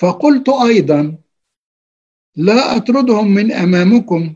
فقلت 0.00 0.48
أيضا 0.48 1.18
لا 2.36 2.76
أطردهم 2.76 3.34
من 3.34 3.52
أمامكم 3.52 4.34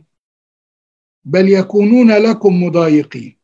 بل 1.24 1.48
يكونون 1.48 2.12
لكم 2.12 2.62
مضايقين. 2.62 3.38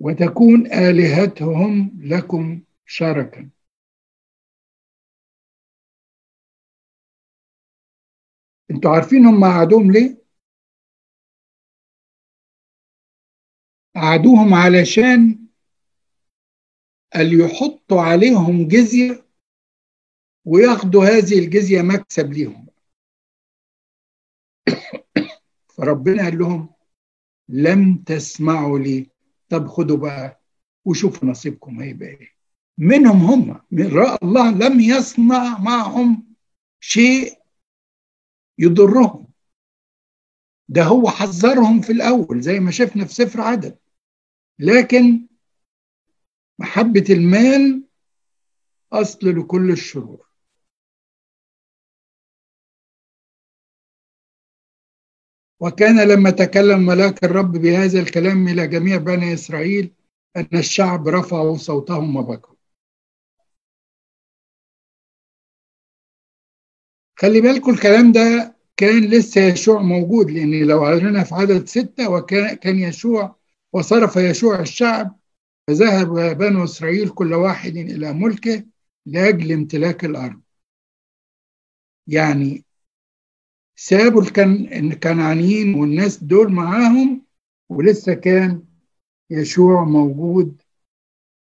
وتكون 0.00 0.66
آلهتهم 0.72 2.00
لكم 2.02 2.60
شركا. 2.86 3.50
أنتوا 8.70 8.90
عارفين 8.90 9.26
هم 9.26 9.44
قعدوهم 9.44 9.92
ليه؟ 9.92 10.20
قعدوهم 13.96 14.54
علشان 14.54 15.46
اللي 17.16 17.44
يحطوا 17.44 18.00
عليهم 18.00 18.68
جزية 18.68 19.26
وياخدوا 20.44 21.04
هذه 21.04 21.38
الجزية 21.38 21.82
مكسب 21.82 22.32
ليهم. 22.32 22.66
فربنا 25.76 26.22
قال 26.22 26.38
لهم 26.38 26.74
لم 27.48 27.96
تسمعوا 28.06 28.78
لي. 28.78 29.10
طب 29.48 29.68
خدوا 29.68 29.96
بقى 29.96 30.40
وشوفوا 30.84 31.28
نصيبكم 31.28 31.80
هيبقى 31.80 32.08
إيه. 32.08 32.30
منهم 32.78 33.16
هم. 33.16 33.60
من 33.70 33.86
رأى 33.86 34.18
الله 34.22 34.50
لم 34.50 34.80
يصنع 34.80 35.58
معهم 35.58 36.34
شيء 36.80 37.39
يضرهم. 38.60 39.26
ده 40.68 40.84
هو 40.84 41.08
حذرهم 41.10 41.80
في 41.80 41.92
الأول 41.92 42.40
زي 42.40 42.60
ما 42.60 42.70
شفنا 42.70 43.04
في 43.04 43.14
سفر 43.14 43.40
عدد. 43.40 43.78
لكن 44.58 45.26
محبة 46.58 47.04
المال 47.10 47.84
أصل 48.92 49.28
لكل 49.38 49.70
الشرور. 49.70 50.26
وكان 55.60 56.08
لما 56.08 56.30
تكلم 56.30 56.86
ملاك 56.86 57.24
الرب 57.24 57.52
بهذا 57.52 58.00
الكلام 58.00 58.48
إلى 58.48 58.66
جميع 58.66 58.96
بني 58.96 59.34
إسرائيل 59.34 59.94
أن 60.36 60.48
الشعب 60.54 61.08
رفعوا 61.08 61.56
صوتهم 61.56 62.16
وبكوا. 62.16 62.59
خلي 67.20 67.40
بالكم 67.40 67.70
الكلام 67.70 68.12
ده 68.12 68.56
كان 68.76 69.04
لسه 69.04 69.40
يشوع 69.40 69.82
موجود 69.82 70.30
لأن 70.30 70.62
لو 70.64 70.84
قرينا 70.84 71.24
في 71.24 71.34
عدد 71.34 71.68
ستة 71.68 72.10
وكان 72.10 72.54
كان 72.56 72.78
يشوع 72.78 73.36
وصرف 73.72 74.16
يشوع 74.16 74.60
الشعب 74.60 75.18
فذهب 75.66 76.38
بنو 76.38 76.64
إسرائيل 76.64 77.08
كل 77.08 77.34
واحد 77.34 77.76
إلى 77.76 78.12
ملكه 78.12 78.64
لأجل 79.06 79.52
امتلاك 79.52 80.04
الأرض. 80.04 80.40
يعني 82.06 82.64
سابوا 83.76 84.22
الكنعانيين 84.72 85.74
والناس 85.74 86.24
دول 86.24 86.52
معاهم 86.52 87.22
ولسه 87.68 88.14
كان 88.14 88.62
يشوع 89.30 89.84
موجود 89.84 90.62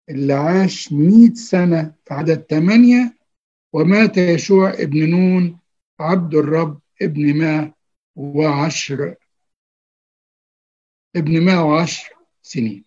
اللي 0.09 0.33
عاش 0.33 0.92
مئة 0.92 1.35
سنة 1.35 1.94
في 2.05 2.14
عدد 2.14 2.46
ثمانية 2.51 3.21
ومات 3.72 4.16
يشوع 4.16 4.70
ابن 4.70 5.11
نون 5.11 5.58
عبد 6.00 6.35
الرب 6.35 6.80
ابن 7.02 7.35
ما 7.38 7.72
وعشر 8.16 9.14
ابن 11.16 11.44
ما 11.44 11.61
وعشر 11.62 12.14
سنين. 12.42 12.85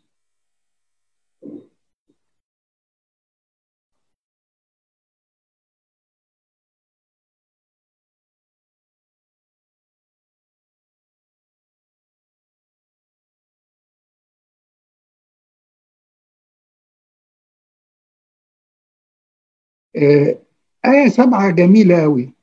آية 20.91 21.09
سبعة 21.09 21.49
جميلة 21.49 22.03
أوي. 22.03 22.33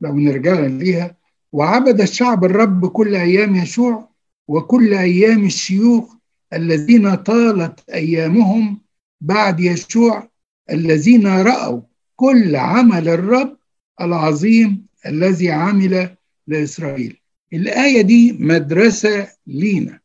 لو 0.00 0.16
نرجع 0.16 0.60
ليها 0.60 1.16
وعبد 1.52 2.00
الشعب 2.00 2.44
الرب 2.44 2.86
كل 2.86 3.14
أيام 3.14 3.56
يشوع 3.56 4.08
وكل 4.48 4.94
أيام 4.94 5.44
الشيوخ 5.44 6.14
الذين 6.52 7.14
طالت 7.14 7.88
أيامهم 7.90 8.80
بعد 9.20 9.60
يشوع 9.60 10.28
الذين 10.70 11.26
رأوا 11.26 11.80
كل 12.16 12.56
عمل 12.56 13.08
الرب 13.08 13.58
العظيم 14.00 14.86
الذي 15.06 15.50
عمل 15.50 16.16
لإسرائيل. 16.46 17.20
الآية 17.52 18.02
دي 18.02 18.32
مدرسة 18.32 19.28
لينا. 19.46 20.00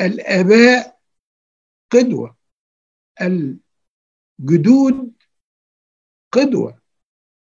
الآباء 0.00 0.98
قدوة 1.90 2.36
الجدود 4.40 5.12
قدوة. 6.32 6.79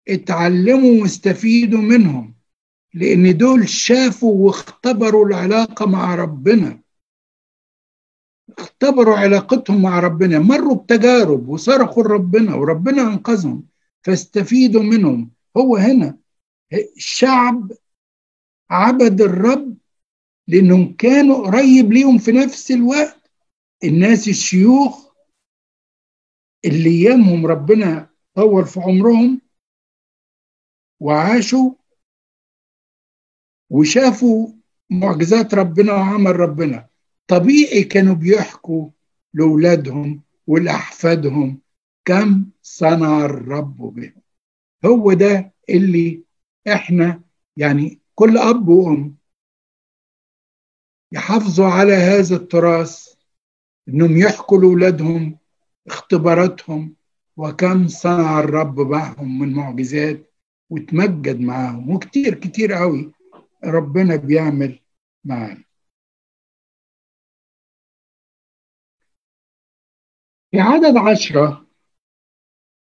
اتعلموا 0.09 1.01
واستفيدوا 1.01 1.81
منهم 1.81 2.35
لأن 2.93 3.37
دول 3.37 3.69
شافوا 3.69 4.45
واختبروا 4.45 5.25
العلاقة 5.25 5.85
مع 5.85 6.15
ربنا. 6.15 6.79
اختبروا 8.57 9.15
علاقتهم 9.17 9.81
مع 9.81 9.99
ربنا 9.99 10.39
مروا 10.39 10.75
بتجارب 10.75 11.47
وصرخوا 11.49 12.03
لربنا 12.03 12.55
وربنا 12.55 13.01
أنقذهم 13.01 13.65
فاستفيدوا 14.03 14.83
منهم. 14.83 15.31
هو 15.57 15.75
هنا 15.75 16.17
الشعب 16.97 17.71
عبد 18.69 19.21
الرب 19.21 19.77
لأنهم 20.47 20.93
كانوا 20.93 21.47
قريب 21.47 21.93
ليهم 21.93 22.17
في 22.17 22.31
نفس 22.31 22.71
الوقت. 22.71 23.31
الناس 23.83 24.27
الشيوخ 24.27 25.09
اللي 26.65 26.89
ايامهم 26.89 27.45
ربنا 27.45 28.09
طول 28.35 28.65
في 28.65 28.79
عمرهم 28.79 29.41
وعاشوا 30.99 31.71
وشافوا 33.69 34.47
معجزات 34.89 35.53
ربنا 35.53 35.93
وعمل 35.93 36.39
ربنا. 36.39 36.89
طبيعي 37.27 37.83
كانوا 37.83 38.15
بيحكوا 38.15 38.89
لأولادهم 39.33 40.21
ولأحفادهم 40.47 41.61
كم 42.05 42.45
صنع 42.61 43.25
الرب 43.25 43.77
بهم. 43.77 44.21
هو 44.85 45.13
ده 45.13 45.53
اللي 45.69 46.23
إحنا 46.67 47.21
يعني 47.57 47.99
كل 48.15 48.37
أب 48.37 48.67
وأم 48.67 49.15
يحافظوا 51.11 51.67
على 51.67 51.93
هذا 51.93 52.35
التراث 52.35 53.13
إنهم 53.89 54.17
يحكوا 54.17 54.57
لأولادهم 54.57 55.37
اختباراتهم 55.87 56.95
وكم 57.37 57.87
صنع 57.87 58.39
الرب 58.39 58.79
معهم 58.79 59.39
من 59.39 59.53
معجزات 59.53 60.28
وتمجد 60.69 61.39
معاهم 61.39 61.95
وكتير 61.95 62.35
كتير 62.39 62.73
قوي 62.73 63.11
ربنا 63.65 64.15
بيعمل 64.15 64.79
معانا. 65.23 65.63
في 70.51 70.59
عدد 70.59 70.97
عشرة 70.97 71.67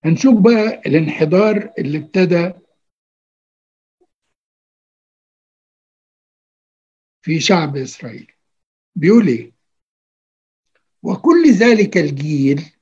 هنشوف 0.04 0.34
بقى 0.40 0.80
الانحدار 0.86 1.72
اللي 1.78 1.98
ابتدى 1.98 2.52
في 7.22 7.40
شعب 7.40 7.76
إسرائيل. 7.76 8.32
بيقول 8.94 9.28
إيه؟ 9.28 9.52
وكل 11.02 11.50
ذلك 11.52 11.96
الجيل 11.96 12.75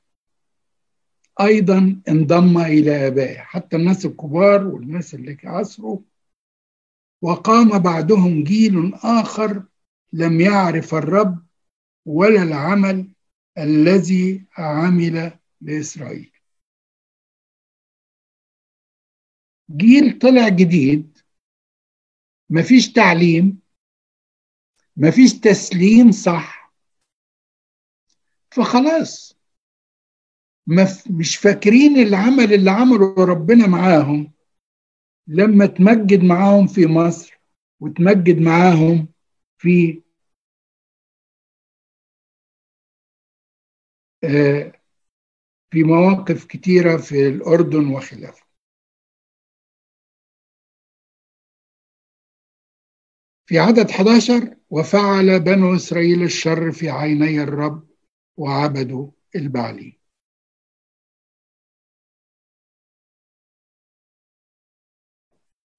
أيضا 1.40 2.02
انضم 2.08 2.58
إلى 2.58 3.06
آبائه 3.06 3.38
حتى 3.38 3.76
الناس 3.76 4.06
الكبار 4.06 4.66
والناس 4.66 5.14
اللي 5.14 5.38
عصروا 5.44 6.00
وقام 7.22 7.78
بعدهم 7.78 8.44
جيل 8.44 8.94
آخر 8.94 9.64
لم 10.12 10.40
يعرف 10.40 10.94
الرب 10.94 11.46
ولا 12.06 12.42
العمل 12.42 13.10
الذي 13.58 14.44
عمل 14.58 15.38
لإسرائيل. 15.60 16.30
جيل 19.70 20.18
طلع 20.18 20.48
جديد 20.48 21.18
مفيش 22.50 22.92
تعليم 22.92 23.58
مفيش 24.96 25.32
تسليم 25.40 26.12
صح 26.12 26.74
فخلاص. 28.50 29.33
مش 31.10 31.36
فاكرين 31.36 31.96
العمل 31.96 32.54
اللي 32.54 32.70
عمله 32.70 33.14
ربنا 33.24 33.66
معاهم. 33.66 34.32
لما 35.26 35.66
تمجد 35.66 36.24
معاهم 36.24 36.66
في 36.66 36.86
مصر 36.86 37.40
وتمجد 37.80 38.38
معاهم 38.40 39.08
في 39.58 40.02
في 45.70 45.82
مواقف 45.84 46.44
كتيرة 46.44 46.96
في 46.96 47.28
الأردن 47.28 47.88
وخلافه. 47.94 48.44
في 53.46 53.58
عدد 53.58 53.90
11 53.90 54.56
وفعل 54.70 55.40
بنو 55.40 55.74
إسرائيل 55.76 56.22
الشر 56.22 56.72
في 56.72 56.90
عيني 56.90 57.42
الرب 57.42 57.88
وعبدوا 58.36 59.10
البعلي. 59.36 59.98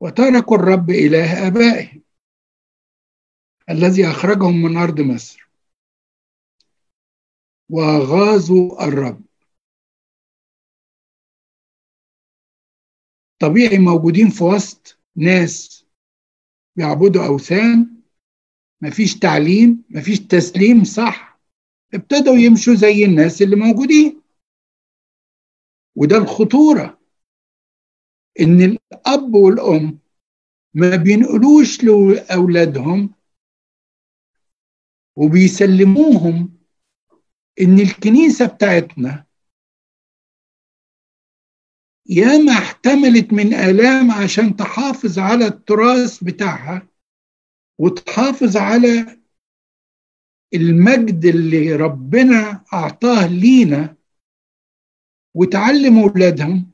وتركوا 0.06 0.58
الرب 0.58 0.90
إله 0.90 1.48
آبائهم 1.48 2.02
الذي 3.70 4.08
أخرجهم 4.08 4.62
من 4.62 4.78
أرض 4.78 5.02
مصر. 5.02 5.50
وغازوا 7.70 8.88
الرب. 8.88 9.22
طبيعي 13.40 13.78
موجودين 13.78 14.30
في 14.30 14.44
وسط 14.44 15.00
ناس 15.16 15.86
بيعبدوا 16.76 17.26
أوثان 17.26 18.02
مفيش 18.82 19.20
تعليم 19.20 19.84
مفيش 19.90 20.20
تسليم 20.20 20.84
صح. 20.84 21.40
ابتدوا 21.94 22.36
يمشوا 22.36 22.76
زي 22.76 23.06
الناس 23.06 23.42
اللي 23.42 23.56
موجودين. 23.56 24.22
وده 25.96 26.18
الخطورة. 26.18 27.05
إن 28.40 28.62
الأب 28.62 29.34
والأم 29.34 30.00
ما 30.74 30.96
بينقلوش 30.96 31.84
لأولادهم 31.84 33.14
وبيسلموهم 35.16 36.58
إن 37.62 37.80
الكنيسة 37.80 38.46
بتاعتنا 38.46 39.26
ياما 42.10 42.52
احتملت 42.54 43.34
من 43.34 43.54
آلام 43.54 44.12
عشان 44.12 44.56
تحافظ 44.56 45.20
على 45.20 45.46
التراث 45.48 46.24
بتاعها 46.24 46.88
وتحافظ 47.80 48.58
على 48.58 49.20
المجد 50.54 51.26
اللي 51.26 51.76
ربنا 51.76 52.64
أعطاه 52.74 53.28
لينا 53.28 53.96
وتعلم 55.34 56.00
أولادهم 56.00 56.72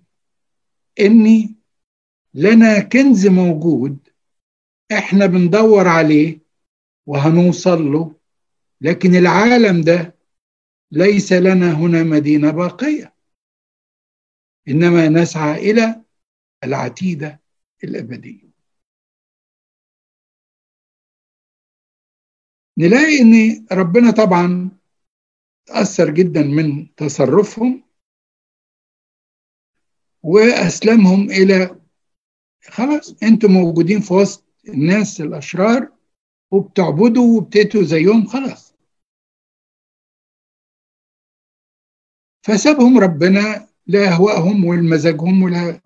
إن 1.02 1.56
لنا 2.34 2.80
كنز 2.80 3.28
موجود 3.28 4.10
إحنا 4.92 5.26
بندور 5.26 5.88
عليه 5.88 6.40
وهنوصل 7.06 7.92
له 7.92 8.16
لكن 8.82 9.16
العالم 9.16 9.82
ده 9.82 10.16
ليس 10.92 11.34
لنا 11.34 11.72
هنا 11.72 12.04
مدينة 12.04 12.52
باقية 12.52 13.14
إنما 14.68 15.10
نسعى 15.10 15.72
إلى 15.72 16.02
العتيدة 16.64 17.42
الأبدية. 17.84 18.52
نلاقي 22.78 23.20
إن 23.22 23.66
ربنا 23.72 24.12
طبعا 24.12 24.72
تأثر 25.66 26.10
جدا 26.10 26.42
من 26.44 26.96
تصرفهم 26.96 27.84
وأسلمهم 30.24 31.32
إلى 31.32 31.82
خلاص 32.70 33.24
أنتم 33.24 33.52
موجودين 33.52 34.00
في 34.02 34.14
وسط 34.14 34.44
الناس 34.68 35.22
الأشرار 35.22 35.92
وبتعبدوا 36.52 37.38
وبتأتوا 37.38 37.84
زيهم 37.84 38.26
خلاص. 38.28 38.76
فسابهم 42.44 42.98
ربنا 42.98 43.68
لأهوائهم 43.88 44.66
ولمزاجهم 44.66 45.44
ولا 45.44 45.82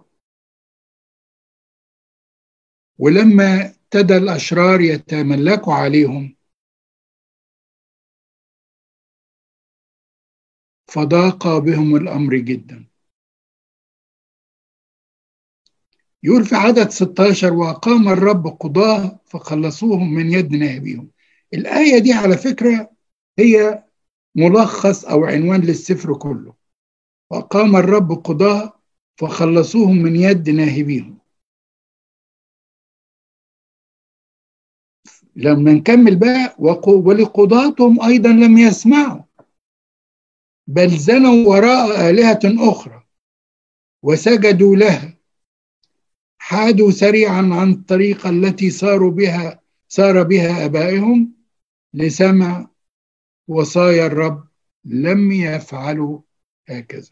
ولما 2.98 3.66
ابتدى 3.66 4.18
الأشرار 4.18 4.82
يتملكوا 4.82 5.74
عليهم 5.74 6.36
فضاق 10.88 11.58
بهم 11.58 11.96
الأمر 11.96 12.36
جدا. 12.36 12.95
يقول 16.26 16.46
في 16.46 16.56
عدد 16.56 16.90
16 16.90 17.54
وأقام 17.54 18.10
الرب 18.10 18.48
قضاة 18.48 19.20
فخلصوهم 19.26 20.14
من 20.14 20.32
يد 20.32 20.56
نائبيهم. 20.56 21.10
الآية 21.54 22.00
دي 22.00 22.14
على 22.14 22.38
فكرة 22.38 22.92
هي 23.40 23.84
ملخص 24.36 25.06
أو 25.06 25.26
عنوان 25.26 25.62
للسفر 25.62 26.14
كله. 26.14 26.54
وقام 27.30 27.76
الرب 27.76 28.12
قضاة 28.12 28.74
فخلصوهم 29.18 29.98
من 29.98 30.16
يد 30.16 30.50
ناهبيهم 30.50 31.18
لما 35.36 35.74
نكمل 35.74 36.16
بقى 36.16 36.56
ولقضاتهم 36.88 38.02
أيضا 38.02 38.30
لم 38.30 38.58
يسمعوا. 38.58 39.22
بل 40.68 40.98
زنوا 40.98 41.48
وراء 41.48 42.10
آلهة 42.10 42.72
أخرى 42.72 43.04
وسجدوا 44.04 44.76
لها. 44.76 45.15
حادوا 46.48 46.92
سريعا 46.92 47.50
عن 47.52 47.72
الطريقة 47.72 48.30
التي 48.30 48.70
صاروا 48.70 49.12
بها 49.12 49.60
سار 49.88 50.24
بها 50.24 50.66
آبائهم. 50.66 51.34
لسمع 51.94 52.68
وصايا 53.48 54.06
الرب 54.06 54.48
لم 54.86 55.32
يفعلوا 55.32 56.20
هكذا. 56.70 57.12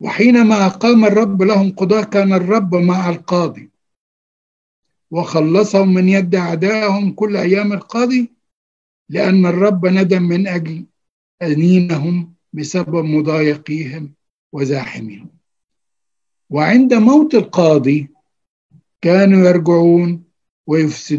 وحينما 0.00 0.66
أقام 0.66 1.04
الرب 1.04 1.42
لهم 1.42 1.72
قضاة 1.72 2.04
كان 2.04 2.32
الرب 2.32 2.74
مع 2.74 3.10
القاضي. 3.10 3.70
وخلصهم 5.10 5.94
من 5.94 6.08
يد 6.08 6.34
أعدائهم 6.34 7.12
كل 7.12 7.36
أيام 7.36 7.72
القاضي 7.72 8.32
لأن 9.08 9.46
الرب 9.46 9.86
ندم 9.86 10.22
من 10.22 10.48
أجل 10.48 10.86
أنينهم 11.42 12.34
بسبب 12.52 13.04
مضايقيهم 13.04 14.14
وزاحمهم 14.52 15.41
وعند 16.52 16.94
موت 16.94 17.34
القاضي 17.34 18.08
كانوا 19.00 19.48
يرجعون 19.48 20.24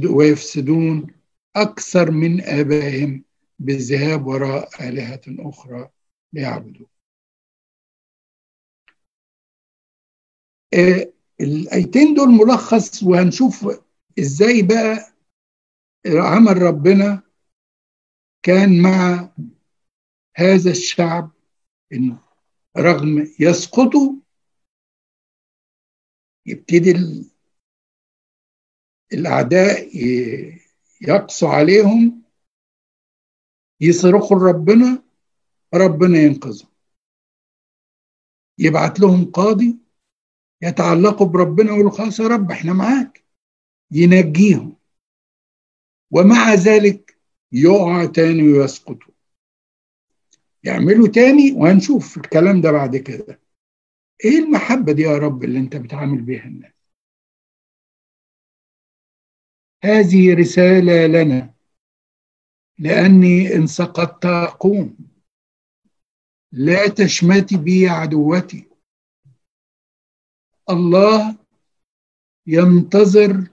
ويفسدون 0.10 1.08
أكثر 1.56 2.12
من 2.12 2.41
آبائهم 2.41 3.24
بالذهاب 3.60 4.28
وراء 4.28 4.89
آلهة 4.89 5.22
أخرى 5.28 5.89
ليعبدوا 6.34 6.86
آه 10.74 11.13
الآيتين 11.41 12.13
دول 12.13 12.30
ملخص 12.30 13.04
وهنشوف 13.04 13.67
إزاي 14.19 14.62
بقى 14.62 15.13
عمل 16.08 16.62
ربنا 16.62 17.22
كان 18.43 18.82
مع 18.82 19.30
هذا 20.36 20.72
الشعب 20.72 21.32
إنه 21.93 22.19
رغم 22.78 23.28
يسقطوا 23.39 24.23
يبتدي 26.45 26.91
الأعداء 29.13 29.89
يقسوا 31.01 31.49
عليهم 31.49 32.23
يصرخوا 33.82 34.38
لربنا 34.38 35.03
ربنا 35.73 36.19
ينقذهم. 36.19 36.69
يبعت 38.58 38.99
لهم 38.99 39.32
قاضي 39.32 39.77
يتعلقوا 40.62 41.27
بربنا 41.27 41.71
ويقولوا 41.71 41.91
خلاص 41.91 42.19
يا 42.19 42.27
رب 42.27 42.51
إحنا 42.51 42.73
معاك. 42.73 43.23
ينجيهم. 43.91 44.77
ومع 46.12 46.53
ذلك 46.53 47.17
يقع 47.51 48.06
تاني 48.06 48.53
ويسقطوا. 48.53 49.13
يعملوا 50.63 51.08
تاني 51.08 51.51
وهنشوف 51.51 52.17
الكلام 52.17 52.62
ده 52.62 52.71
بعد 52.71 52.95
كده. 52.97 53.42
إيه 54.26 54.40
المحبة 54.40 54.92
دي 54.94 55.02
يا 55.02 55.18
رب 55.18 55.44
اللي 55.44 55.60
أنت 55.60 55.76
بتعامل 55.76 56.22
بيها 56.22 56.44
الناس؟ 56.46 56.74
هذه 59.84 60.36
رسالة 60.36 61.06
لنا 61.08 61.54
لأني 62.80 63.56
إن 63.56 63.68
سقطت 63.68 64.26
أقوم. 64.26 64.98
لا 66.52 66.88
تشمتي 66.88 67.58
بي 67.58 67.88
عدوتي. 67.88 68.68
الله 70.70 71.38
ينتظر 72.48 73.48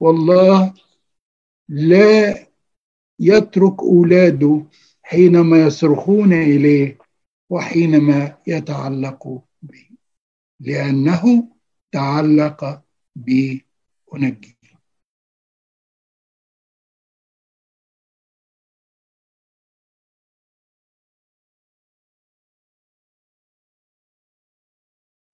والله 0.00 0.74
لا 1.68 2.46
يترك 3.20 3.78
أولاده 3.80 4.64
حينما 5.02 5.66
يصرخون 5.66 6.32
إليه 6.32 6.98
وحينما 7.50 8.38
يتعلقوا 8.46 9.40
لأنه 10.60 11.48
تعلق 11.92 12.82
بي 13.16 13.66
أنجي. 14.14 14.56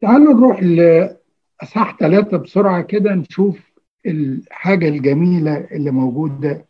تعالوا 0.00 0.34
نروح 0.34 0.62
لأصحاح 0.62 1.96
ثلاثة 1.98 2.36
بسرعة 2.36 2.82
كده 2.82 3.14
نشوف 3.14 3.72
الحاجة 4.06 4.88
الجميلة 4.88 5.56
اللي 5.72 5.90
موجودة 5.90 6.66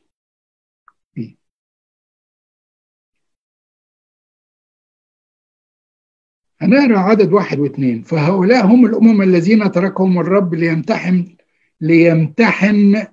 هنقرا 6.59 6.99
عدد 6.99 7.33
واحد 7.33 7.59
واثنين. 7.59 8.03
فهؤلاء 8.03 8.67
هم 8.67 8.87
الأمم 8.87 9.23
الذين 9.23 9.71
تركهم 9.71 10.19
الرب 10.19 10.55
ليمتحن 10.55 11.37
ليمتحن 11.81 13.07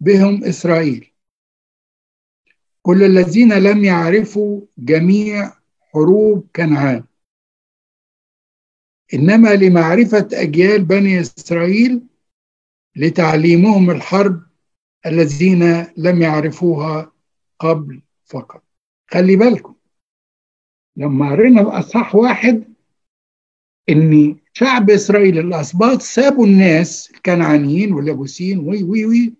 بهم 0.00 0.44
إسرائيل. 0.44 1.12
كل 2.82 3.02
الذين 3.02 3.52
لم 3.52 3.84
يعرفوا 3.84 4.60
جميع 4.78 5.52
حروب 5.92 6.48
كنعان. 6.56 7.04
إنما 9.14 9.54
لمعرفة 9.54 10.28
أجيال 10.32 10.84
بني 10.84 11.20
إسرائيل 11.20 12.02
لتعليمهم 12.96 13.90
الحرب 13.90 14.42
الذين 15.06 15.86
لم 15.96 16.22
يعرفوها 16.22 17.12
قبل 17.58 18.02
فقط. 18.24 18.62
خلي 19.06 19.36
بالكم 19.36 19.74
لما 20.96 21.30
قرينا 21.30 21.78
اصح 21.78 22.14
واحد 22.14 22.69
ان 23.90 24.36
شعب 24.52 24.90
إسرائيل 24.90 25.38
الأسباط 25.38 26.02
سابوا 26.02 26.46
الناس 26.46 27.10
الكنعانيين 27.10 27.92
واليابوسيين 27.92 28.58
وي 28.58 28.82
وي 28.82 29.06
وي 29.06 29.34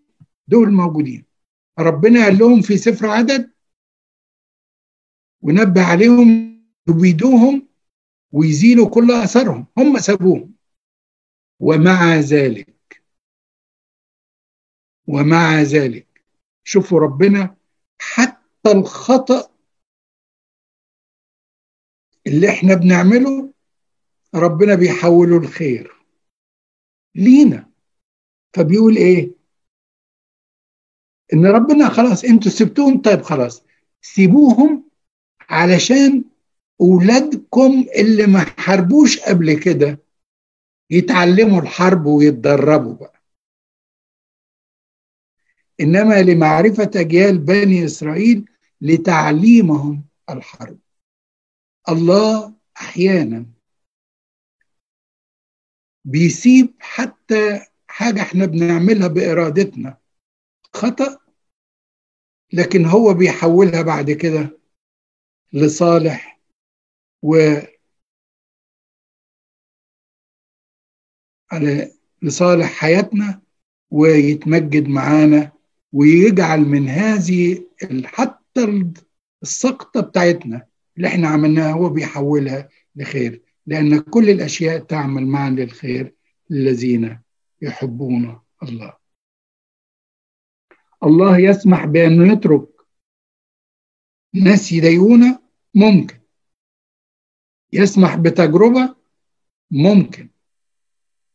دول 0.49 0.73
موجودين. 0.73 1.25
ربنا 1.79 2.25
قال 2.25 2.39
لهم 2.39 2.63
في 2.63 2.77
سفر 2.77 3.07
عدد 3.07 3.51
ونبه 5.43 5.83
عليهم 5.83 6.61
يبيدوهم 6.89 7.69
ويزيلوا 8.33 8.89
كل 8.91 9.11
أثرهم. 9.11 9.67
هم 9.79 9.99
سابوهم. 9.99 10.55
ومع 11.61 12.17
ذلك 12.17 13.03
ومع 15.07 15.63
ذلك 15.63 16.25
شوفوا 16.65 17.01
ربنا 17.01 17.57
حتى 18.01 18.73
الخطأ 18.73 19.51
اللي 22.27 22.49
إحنا 22.51 22.75
بنعمله 22.75 23.53
ربنا 24.35 24.75
بيحوله 24.75 25.37
الخير. 25.37 25.93
لينا. 27.15 27.71
فبيقول 28.57 28.97
إيه؟ 28.97 29.31
إن 31.33 31.47
ربنا 31.47 31.89
خلاص 31.89 32.25
إنتوا 32.25 32.51
سبتوهم؟ 32.51 33.03
طيب 33.03 33.23
خلاص. 33.23 33.63
سيبوهم 34.03 34.91
علشان 35.41 36.25
أولادكم 36.81 37.87
اللي 37.97 38.27
ما 38.27 38.41
حاربوش 38.59 39.21
قبل 39.21 39.55
كده 39.55 39.99
يتعلموا 40.91 41.61
الحرب 41.61 42.07
ويتدربوا 42.07 42.95
بقى. 42.95 43.23
إنما 45.81 46.23
لمعرفة 46.23 46.91
اجيال 46.97 47.39
بني 47.39 47.85
إسرائيل 47.85 48.45
لتعليمهم 48.81 50.05
الحرب. 50.31 50.79
الله 51.89 52.55
أحيانا 52.77 53.47
بيسيب 56.05 56.75
حتى 56.81 57.61
حاجة 57.89 58.23
إحنا 58.23 58.47
بنعملها 58.47 59.09
بإرادتنا. 59.09 59.99
خطأ 60.73 61.19
لكن 62.53 62.87
هو 62.87 63.15
بيحولها 63.15 63.83
بعد 63.83 64.11
كده 64.11 64.59
لصالح 65.53 66.41
و 67.23 67.37
على 71.53 71.93
لصالح 72.23 72.67
حياتنا 72.73 73.43
ويتمجد 73.91 74.89
معانا 74.89 75.53
ويجعل 75.93 76.61
من 76.61 76.89
هذه 76.89 77.65
حتى 78.05 78.85
السقطة 79.43 80.01
بتاعتنا 80.01 80.67
اللي 80.97 81.09
إحنا 81.09 81.29
عملناها 81.29 81.73
هو 81.73 81.89
بيحولها 81.89 82.69
لخير. 82.97 83.43
لأن 83.71 84.01
كل 84.01 84.31
الأشياء 84.31 84.79
تعمل 84.79 85.27
معا 85.27 85.51
للخير 85.51 86.15
الذين 86.51 87.21
يحبون 87.63 88.41
الله. 88.63 88.97
الله 91.05 91.39
يسمح 91.39 91.85
بأنه 91.85 92.33
يترك 92.33 92.69
ناس 94.35 94.73
يضايقونا؟ 94.73 95.43
ممكن. 95.75 96.21
يسمح 97.73 98.17
بتجربة؟ 98.17 98.97
ممكن. 99.71 100.29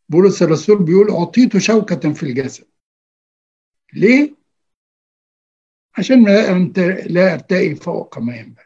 بولس 0.10 0.42
الرسول 0.44 0.84
بيقول 0.84 1.12
أعطيت 1.12 1.58
شوكة 1.58 2.14
في 2.14 2.24
الجسد. 2.24 2.68
ليه؟ 3.94 4.36
عشان 5.98 6.26
لا 7.08 7.34
أرتقي 7.34 7.76
فوق 7.76 8.20
ما 8.20 8.38
ينبغي. 8.38 8.65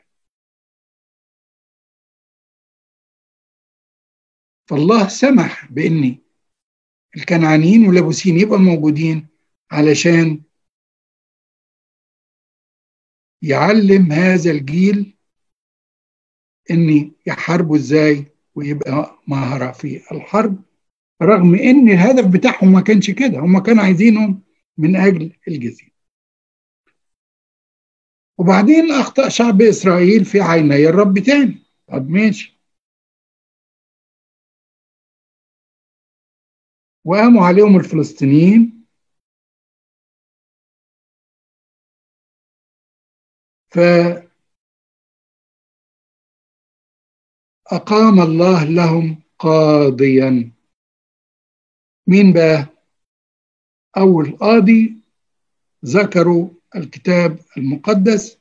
فالله 4.69 5.07
سمح 5.07 5.71
بإني 5.71 6.19
الكنعانيين 7.15 7.87
واليابوسيين 7.87 8.39
يبقوا 8.39 8.57
موجودين 8.57 9.27
علشان 9.71 10.41
يعلم 13.41 14.11
هذا 14.11 14.51
الجيل 14.51 15.17
ان 16.71 17.11
يحاربوا 17.25 17.75
إزاي 17.75 18.25
ويبقى 18.55 19.19
مهارة 19.27 19.71
في 19.71 20.11
الحرب. 20.11 20.63
رغم 21.21 21.55
إن 21.55 21.89
الهدف 21.89 22.27
بتاعهم 22.27 22.71
ما 22.71 22.81
كانش 22.81 23.11
كده 23.11 23.39
هم 23.39 23.59
كانوا 23.59 23.83
عايزينهم 23.83 24.43
من 24.77 24.95
أجل 24.95 25.31
الجزيرة. 25.47 25.91
وبعدين 28.37 28.91
أخطأ 28.91 29.29
شعب 29.29 29.61
إسرائيل 29.61 30.25
في 30.25 30.41
عيني 30.41 30.89
الرب 30.89 31.19
تاني. 31.19 31.63
طب 31.87 32.09
ماشي. 32.09 32.58
وقاموا 37.05 37.45
عليهم 37.45 37.77
الفلسطينيين. 37.77 38.85
ف 43.71 43.79
أقام 47.71 48.19
الله 48.19 48.63
لهم 48.63 49.21
قاضيا. 49.39 50.51
مين 52.07 52.33
بقى؟ 52.33 52.65
أول 53.97 54.37
قاضي 54.37 54.93
ذكروا 55.85 56.49
الكتاب 56.75 57.39
المقدس 57.57 58.37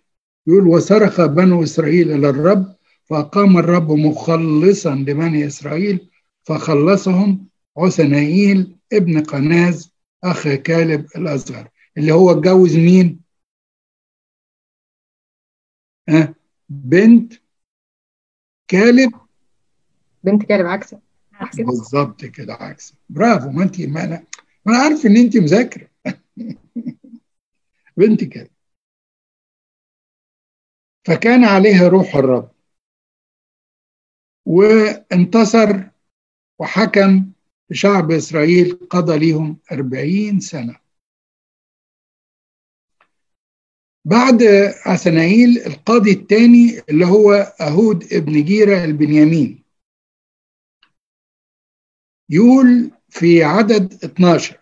يقول 0.47 0.67
وصرخ 0.67 1.21
بنو 1.27 1.63
إسرائيل 1.63 2.11
إلى 2.13 2.29
الرب 2.29 2.77
فأقام 3.05 3.59
الرب 3.59 3.91
مخلصا 3.93 4.95
لبني 4.95 5.47
إسرائيل 5.47 6.11
فخلصهم 6.43 7.48
عثنائيل 7.79 8.77
ابن 8.93 9.23
قناز 9.23 9.93
أخ 10.25 10.49
كالب 10.49 11.07
الأصغر. 11.17 11.69
اللي 11.97 12.13
هو 12.13 12.31
اتجوز 12.31 12.77
مين؟ 12.77 13.21
أه؟ 16.09 16.35
بنت 16.69 17.33
كالب. 18.69 19.13
بنت 20.25 20.43
كالب 20.43 20.67
عكسه. 20.67 21.01
بالظبط 21.59 22.25
كده 22.25 22.55
عكس 22.55 22.95
برافو 23.09 23.51
ما 23.51 23.63
انت 23.63 23.81
ما 23.81 24.05
أنا 24.05 24.25
ما 24.67 24.73
أنا 24.73 24.83
عارف 24.83 25.07
ان 25.07 25.17
انت 25.17 25.37
مذاكره. 25.37 25.89
بنت 27.97 28.25
كالب. 28.25 28.51
فكان 31.05 31.45
عليها 31.45 31.89
روح 31.89 32.17
الرب 32.17 32.51
وانتصر 34.47 35.83
وحكم 36.59 37.33
شعب 37.73 38.11
إسرائيل 38.11 38.75
قضى 38.91 39.19
ليهم 39.19 39.59
أربعين 39.73 40.41
سنة. 40.41 40.81
بعد 44.05 44.43
عثنائيل 44.87 45.59
القاضي 45.67 46.13
الثاني 46.13 46.81
اللي 46.89 47.07
هو 47.07 47.33
أهود 47.61 48.13
ابن 48.13 48.45
جيرة 48.45 48.85
البنيامين. 48.85 49.65
يقول 52.31 52.91
في 53.09 53.43
عدد 53.43 54.05
12 54.05 54.59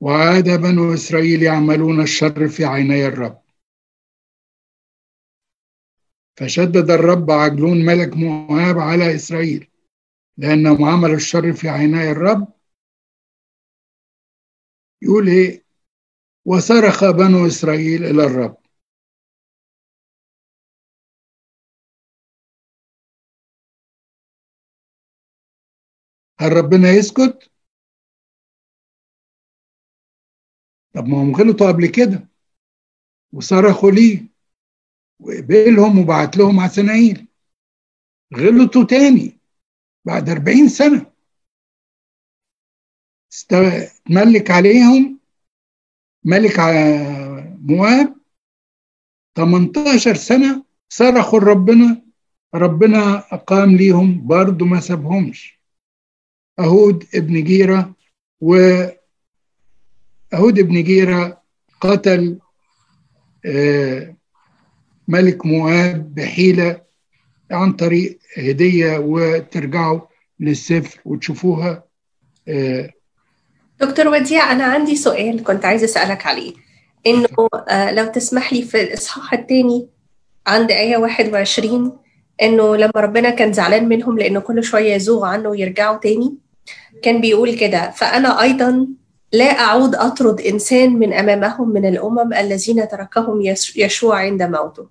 وعاد 0.00 0.48
بنو 0.48 0.94
إسرائيل 0.94 1.42
يعملون 1.42 2.00
الشر 2.00 2.48
في 2.48 2.64
عيني 2.64 3.06
الرب. 3.06 3.41
فشدد 6.36 6.90
الرب 6.90 7.30
عجلون 7.30 7.84
ملك 7.86 8.16
مواب 8.16 8.78
على 8.78 9.14
إسرائيل 9.14 9.68
لأنهم 10.36 10.84
عملوا 10.84 11.16
الشر 11.16 11.52
في 11.52 11.68
عيني 11.68 12.10
الرب. 12.10 12.52
يقول 15.02 15.28
إيه؟ 15.28 15.64
وصرخ 16.44 17.04
بنو 17.10 17.46
إسرائيل 17.46 18.04
إلى 18.04 18.24
الرب. 18.24 18.56
هل 26.40 26.52
ربنا 26.52 26.90
يسكت؟ 26.90 27.50
طب 30.94 31.04
ما 31.06 31.22
هم 31.22 31.36
غلطوا 31.36 31.68
قبل 31.68 31.86
كده. 31.86 32.28
وصرخوا 33.32 33.90
ليه؟ 33.90 34.31
وقبلهم 35.22 35.98
وبعت 35.98 36.36
لهم 36.36 36.60
عسنايل. 36.60 37.26
غلطوا 38.36 38.84
تاني 38.84 39.38
بعد 40.04 40.28
40 40.28 40.68
سنة. 40.68 41.12
استملك 43.32 44.50
عليهم 44.50 45.20
ملك 46.24 46.56
مواب 47.58 48.16
18 49.34 50.14
سنة 50.14 50.64
صرخوا 50.88 51.40
لربنا 51.40 52.02
ربنا 52.54 53.18
أقام 53.34 53.76
ليهم 53.76 54.26
برضو 54.26 54.64
ما 54.64 54.80
سابهمش. 54.80 55.60
أهود 56.58 57.06
ابن 57.14 57.44
جيرة 57.44 57.94
وأهود 58.40 58.98
ابن 60.32 60.82
جيرة 60.82 61.42
قتل 61.80 62.38
آه 63.46 64.16
ملك 65.08 65.46
مواب 65.46 66.14
بحيلة 66.14 66.80
عن 67.50 67.72
طريق 67.72 68.18
هدية 68.38 68.98
وترجعوا 68.98 70.00
للسفر 70.40 71.00
وتشوفوها. 71.04 71.84
دكتور 73.80 74.08
وديع 74.08 74.52
أنا 74.52 74.64
عندي 74.64 74.96
سؤال 74.96 75.42
كنت 75.44 75.64
عايزة 75.64 75.84
أسألك 75.84 76.26
عليه. 76.26 76.52
إنه 77.06 77.48
لو 77.90 78.06
تسمح 78.06 78.52
لي 78.52 78.62
في 78.62 78.82
الإصحاح 78.82 79.32
الثاني 79.32 79.88
عند 80.46 80.70
آية 80.70 80.96
21 80.96 81.98
إنه 82.42 82.76
لما 82.76 82.92
ربنا 82.96 83.30
كان 83.30 83.52
زعلان 83.52 83.88
منهم 83.88 84.18
لأنه 84.18 84.40
كل 84.40 84.64
شوية 84.64 84.94
يزوغ 84.94 85.24
عنه 85.24 85.48
ويرجعوا 85.48 85.96
تاني 85.98 86.34
كان 87.02 87.20
بيقول 87.20 87.54
كده 87.58 87.90
فأنا 87.90 88.42
أيضا 88.42 88.88
لا 89.32 89.60
أعود 89.60 89.94
أطرد 89.94 90.40
إنسان 90.40 90.92
من 90.98 91.12
أمامهم 91.12 91.68
من 91.68 91.86
الأمم 91.88 92.32
الذين 92.32 92.88
تركهم 92.88 93.40
يشوع 93.76 94.18
عند 94.18 94.42
موته. 94.42 94.86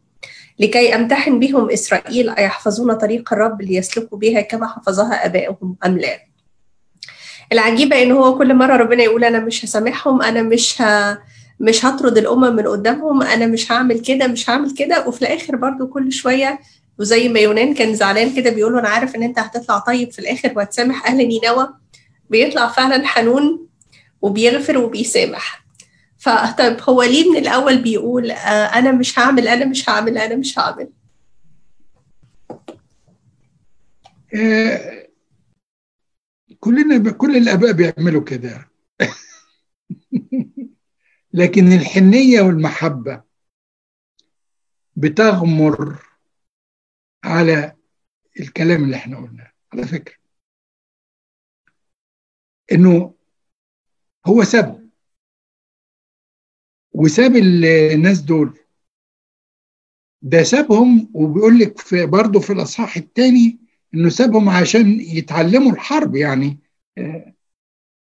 لكي 0.60 0.96
أمتحن 0.96 1.40
بهم 1.40 1.70
إسرائيل 1.70 2.30
أيحفظون 2.30 2.94
طريق 2.94 3.34
الرب 3.34 3.62
ليسلكوا 3.62 4.18
بها 4.18 4.42
كما 4.42 4.68
حفظها 4.68 5.26
آبائهم 5.26 5.76
أم 5.86 5.98
لا؟ 5.98 6.20
العجيبة 7.52 8.04
إن 8.04 8.12
هو 8.12 8.38
كل 8.38 8.54
مرة 8.54 8.78
ربنا 8.78 9.04
يقول 9.04 9.24
أنا 9.24 9.40
مش 9.40 9.66
هسامحهم 9.66 10.22
أنا 10.22 10.42
مش 10.42 10.82
ه... 10.82 11.18
مش 11.60 11.86
هطرد 11.86 12.18
الأمم 12.18 12.56
من 12.56 12.68
قدامهم 12.68 13.22
أنا 13.24 13.48
مش 13.48 13.72
هعمل 13.72 14.00
كده 14.00 14.28
مش 14.28 14.50
هعمل 14.50 14.72
كده. 14.76 15.08
وفي 15.08 15.22
الآخر 15.22 15.56
برضو 15.56 15.88
كل 15.88 16.12
شوية 16.12 16.60
وزي 17.00 17.30
ما 17.30 17.40
يونان 17.40 17.74
كان 17.74 17.96
زعلان 17.96 18.36
كده 18.36 18.50
بيقول 18.50 18.78
أنا 18.80 18.90
عارف 18.90 19.16
إن 19.16 19.24
أنت 19.24 19.40
هتطلع 19.40 19.78
طيب 19.80 20.12
في 20.12 20.20
الآخر 20.20 20.54
وهتسامح 20.56 21.08
أهل 21.08 21.18
نينوى. 21.28 21.70
بيطلع 22.30 22.68
فعلا 22.68 23.08
حنون 23.08 23.71
وبيغفر 24.22 24.78
وبيسامح. 24.78 25.66
فطيب 26.18 26.78
هو 26.90 27.04
ليه 27.04 27.32
من 27.32 27.38
الأول 27.38 27.82
بيقول 27.82 28.32
آه 28.32 28.66
أنا 28.66 28.92
مش 28.92 29.20
هعمل 29.20 29.48
أنا 29.48 29.66
مش 29.66 29.90
هعمل 29.90 30.18
أنا 30.18 30.36
مش 30.36 30.60
هعمل؟ 30.60 30.92
آه 34.36 35.08
كلنا 36.60 37.12
كل 37.12 37.38
الآباء 37.38 37.72
بيعملوا 37.72 38.24
كده. 38.24 38.72
لكن 41.34 41.74
الحنية 41.74 42.42
والمحبة 42.42 43.24
بتغمر 44.96 46.06
على 47.24 47.76
الكلام 48.40 48.84
اللي 48.84 48.96
إحنا 48.96 49.18
قلناه. 49.18 49.52
على 49.74 49.84
فكرة. 49.84 50.16
إنه 52.72 53.14
هو 54.26 54.44
سابهم 54.44 54.90
وساب 56.94 57.36
الناس 57.36 58.22
دول. 58.22 58.60
ده 60.22 60.44
سابهم 60.44 61.12
وبيقول 61.14 61.60
لك 61.60 61.78
في 61.80 62.06
برضه 62.06 62.40
في 62.40 62.54
الإصحاح 62.54 62.98
الثاني 62.98 63.60
إنه 63.94 64.10
سابهم 64.10 64.50
عشان 64.50 65.00
يتعلموا 65.00 65.72
الحرب 65.72 66.16
يعني 66.16 66.58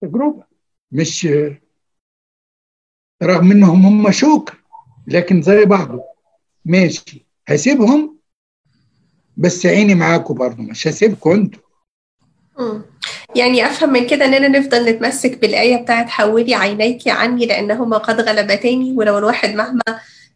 تجربه 0.02 0.44
مش 0.92 1.28
رغم 3.24 3.52
إنهم 3.52 3.86
هم 3.86 4.12
شوك 4.12 4.54
لكن 5.08 5.42
زي 5.42 5.66
بعضه. 5.66 6.04
ماشي. 6.66 7.26
هسيبهم؟ 7.48 8.20
بس 9.38 9.66
عيني 9.66 9.96
معاكم 9.96 10.34
برضه. 10.34 10.64
مش 10.64 10.88
هسيبكم 10.88 11.32
أنتوا. 11.32 11.62
يعني 13.36 13.66
أفهم 13.66 13.94
من 13.94 14.08
كده 14.08 14.26
إننا 14.26 14.48
نفضل 14.48 14.90
نتمسك 14.90 15.42
بالآية 15.42 15.76
بتاعت 15.76 16.10
حولي 16.10 16.56
عينيك 16.56 17.08
عني 17.08 17.46
لأنهما 17.46 17.98
قد 17.98 18.22
غلبتاني 18.22 18.94
ولو 18.98 19.18
الواحد 19.18 19.56
مهما 19.56 19.82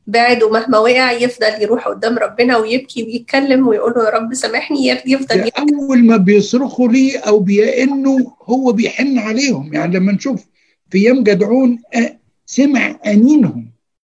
بعد 0.07 0.43
ومهما 0.43 0.77
وقع 0.77 1.11
يفضل 1.11 1.61
يروح 1.61 1.87
قدام 1.87 2.17
ربنا 2.17 2.57
ويبكي 2.57 3.03
ويتكلم 3.03 3.67
ويقول 3.67 3.93
له 3.95 4.03
يا 4.05 4.09
رب 4.09 4.33
سامحني 4.33 4.87
يفضل 4.87 5.41
ده 5.41 5.51
أول 5.59 6.05
ما 6.05 6.17
بيصرخوا 6.17 6.87
ليه 6.89 7.19
أو 7.19 7.39
بيئنوا 7.39 8.19
هو 8.43 8.71
بيحن 8.71 9.17
عليهم. 9.19 9.73
يعني 9.73 9.97
لما 9.97 10.11
نشوف 10.11 10.45
في 10.89 10.97
أيام 10.97 11.23
جدعون 11.23 11.79
آه، 11.95 12.19
سمع 12.45 12.99
أنينهم. 13.05 13.71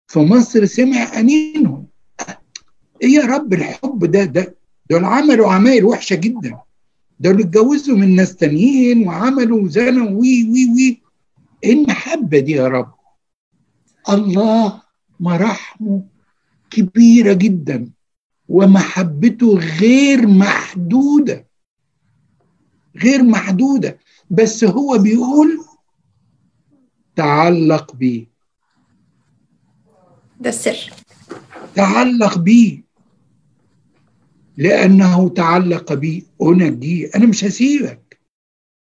في 0.08 0.20
مصر 0.20 0.66
سمع 0.66 1.20
أنينهم. 1.20 1.86
إيه 3.04 3.10
يا 3.10 3.26
رب 3.26 3.54
الحب 3.54 4.06
ده 4.06 4.24
ده 4.24 4.56
دول 4.90 5.06
عملوا 5.06 5.52
عمايل 5.52 5.86
وحشة 5.86 6.16
جدا. 6.16 6.58
دول 7.20 7.40
اتجوزوا 7.42 7.98
من 7.98 8.16
ناس 8.16 8.36
تانيين 8.36 9.08
وعملوا 9.08 9.68
زنا 9.68 10.04
وي 10.04 10.50
وي 10.52 10.72
وي. 10.76 11.02
إيه 11.64 11.74
المحبة 11.74 12.40
دي 12.40 12.52
يا 12.52 12.68
رب؟ 12.68 12.94
الله 14.10 14.82
مراحمه 15.20 16.04
كبيرة 16.70 17.34
جدا 17.34 17.92
ومحبته 18.50 19.58
غير 19.58 20.28
محدودة 20.28 21.48
غير 22.98 23.24
محدودة. 23.24 24.00
بس 24.30 24.64
هو 24.64 24.98
بيقول 24.98 25.66
تعلق 27.16 27.96
بيه. 27.96 28.28
ده 30.40 30.50
السر. 30.50 30.94
تعلق 31.76 32.38
بيه. 32.38 32.85
لأنه 34.58 35.30
تعلق 35.30 35.94
بي. 35.94 36.28
أنجيه 36.42 37.10
أنا 37.16 37.26
مش 37.30 37.44
هسيبك. 37.44 38.22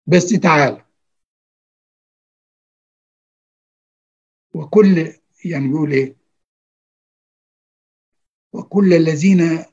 بس 0.08 0.30
تعال. 0.30 0.84
وكل 4.56 5.14
يعني 5.46 5.68
بيقول 5.68 5.92
إيه؟ 5.92 6.16
وكل 8.54 8.94
الذين 8.94 9.66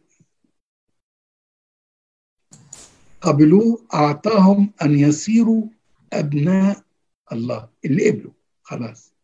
قبلوه 3.20 3.86
أعطاهم 3.94 4.72
أن 4.82 4.98
يصيروا 4.98 5.68
أبناء 6.12 6.84
الله. 7.32 7.70
اللي 7.84 8.10
قبلوا 8.10 8.32
خلاص. 8.62 9.14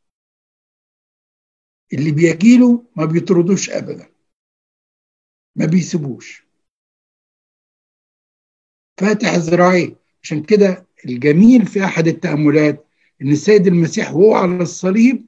اللي 1.93 2.13
بيجيله 2.13 2.85
ما 2.97 3.05
بيطردوش 3.05 3.71
أبدا. 3.71 4.13
ما 5.57 5.67
بيسيبوش. 5.67 6.50
فاتح 9.01 9.35
ذراعيه 9.35 9.97
عشان 10.23 10.43
كده 10.43 10.87
الجميل 11.07 11.67
في 11.67 11.85
أحد 11.85 12.07
التأملات 12.07 12.87
إن 13.23 13.33
السيد 13.33 13.67
المسيح 13.67 14.13
وهو 14.13 14.35
على 14.35 14.63
الصليب 14.63 15.27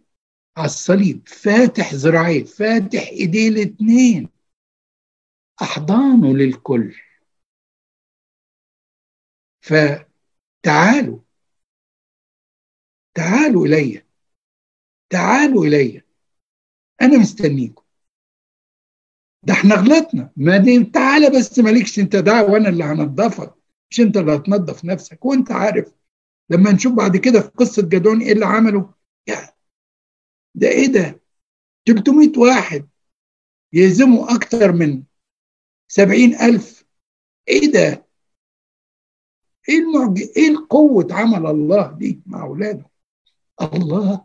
على 0.56 0.66
الصليب 0.66 1.28
فاتح 1.28 1.94
ذراعيه 1.94 2.44
فاتح 2.44 3.08
إيديه 3.08 3.48
الاثنين 3.48 4.28
أحضانه 5.62 6.36
للكل. 6.36 6.94
فتعالوا. 9.60 11.18
تعالوا 13.14 13.66
إلي. 13.66 14.02
تعالوا 15.10 15.64
إلي. 15.66 16.02
أنا 17.02 17.18
مستنيكم. 17.18 17.82
ده 19.42 19.52
إحنا 19.54 19.74
غلطنا. 19.74 20.30
ما 20.36 20.56
دي 20.56 20.84
تعالى 20.84 21.30
بس 21.38 21.58
مالكش 21.58 21.98
أنت 21.98 22.16
دعوة 22.16 22.50
وأنا 22.50 22.68
اللي 22.68 22.84
هنضفك. 22.84 23.61
مش 23.92 24.00
انت 24.00 24.16
اللي 24.16 24.34
هتنظف 24.34 24.84
نفسك. 24.84 25.24
وانت 25.24 25.52
عارف 25.52 25.92
لما 26.50 26.72
نشوف 26.72 26.92
بعد 26.92 27.16
كده 27.16 27.40
في 27.40 27.48
قصة 27.48 27.82
جدعون 27.82 28.20
إيه 28.20 28.32
اللي 28.32 28.46
عمله؟ 28.46 28.94
يا 29.28 29.52
ده 30.54 30.68
إيه 30.68 30.86
ده؟ 30.86 31.20
300 31.86 32.32
واحد 32.38 32.88
يهزموا 33.72 34.34
أكتر 34.34 34.72
من 34.72 35.02
70 35.88 36.34
ألف. 36.34 36.84
إيه 37.48 37.72
ده؟ 37.72 38.06
إيه 39.68 39.78
المعج... 39.78 40.20
إيه 40.36 40.48
القوة 40.48 41.06
عمل 41.10 41.46
الله 41.46 41.92
دي 41.92 42.20
مع 42.26 42.42
أولاده؟ 42.42 42.90
الله 43.62 44.24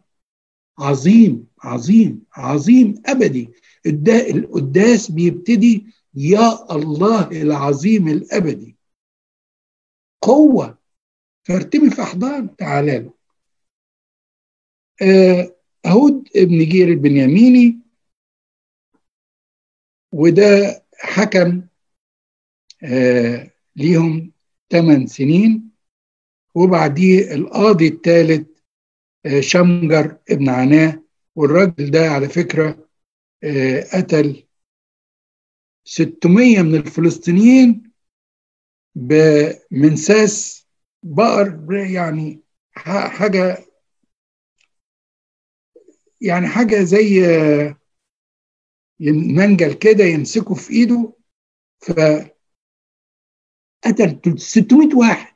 عظيم 0.79 1.47
عظيم 1.63 2.23
عظيم 2.33 3.01
أبدي. 3.05 3.49
القداس 3.85 5.11
بيبتدي 5.11 5.85
يا 6.13 6.75
الله 6.75 7.41
العظيم 7.41 8.07
الأبدي. 8.07 8.76
قوة. 10.27 10.77
فارتمي 11.43 11.89
في 11.89 12.01
احضان 12.01 12.55
تعالى 12.55 12.99
له. 12.99 13.13
هود 15.85 16.29
ابن 16.35 16.59
جير 16.65 16.87
البنياميني 16.87 17.79
وده 20.13 20.83
حكم 20.99 21.61
آه 22.83 23.51
ليهم 23.75 24.31
ثمان 24.71 25.07
سنين. 25.07 25.71
وبعديه 26.55 27.33
القاضي 27.33 27.87
الثالث 27.87 28.47
آه 29.25 29.39
شمجر 29.39 30.17
ابن 30.29 30.49
عناه. 30.49 31.03
والراجل 31.35 31.91
ده 31.91 32.09
على 32.09 32.29
فكرة 32.29 32.87
آه 33.43 33.81
قتل 33.81 34.43
600 35.83 36.61
من 36.61 36.75
الفلسطينيين. 36.75 37.86
بمنساس 38.97 40.67
بقر 41.03 41.73
يعني 41.73 42.41
حاجة 42.75 43.57
يعني 46.21 46.47
حاجة 46.47 46.83
زي 46.83 47.21
منجل 49.35 49.73
كده 49.73 50.03
يمسكه 50.03 50.53
في 50.55 50.73
إيده 50.73 51.13
ف 51.79 51.91
قتل 53.85 54.39
600 54.39 54.95
واحد. 54.95 55.35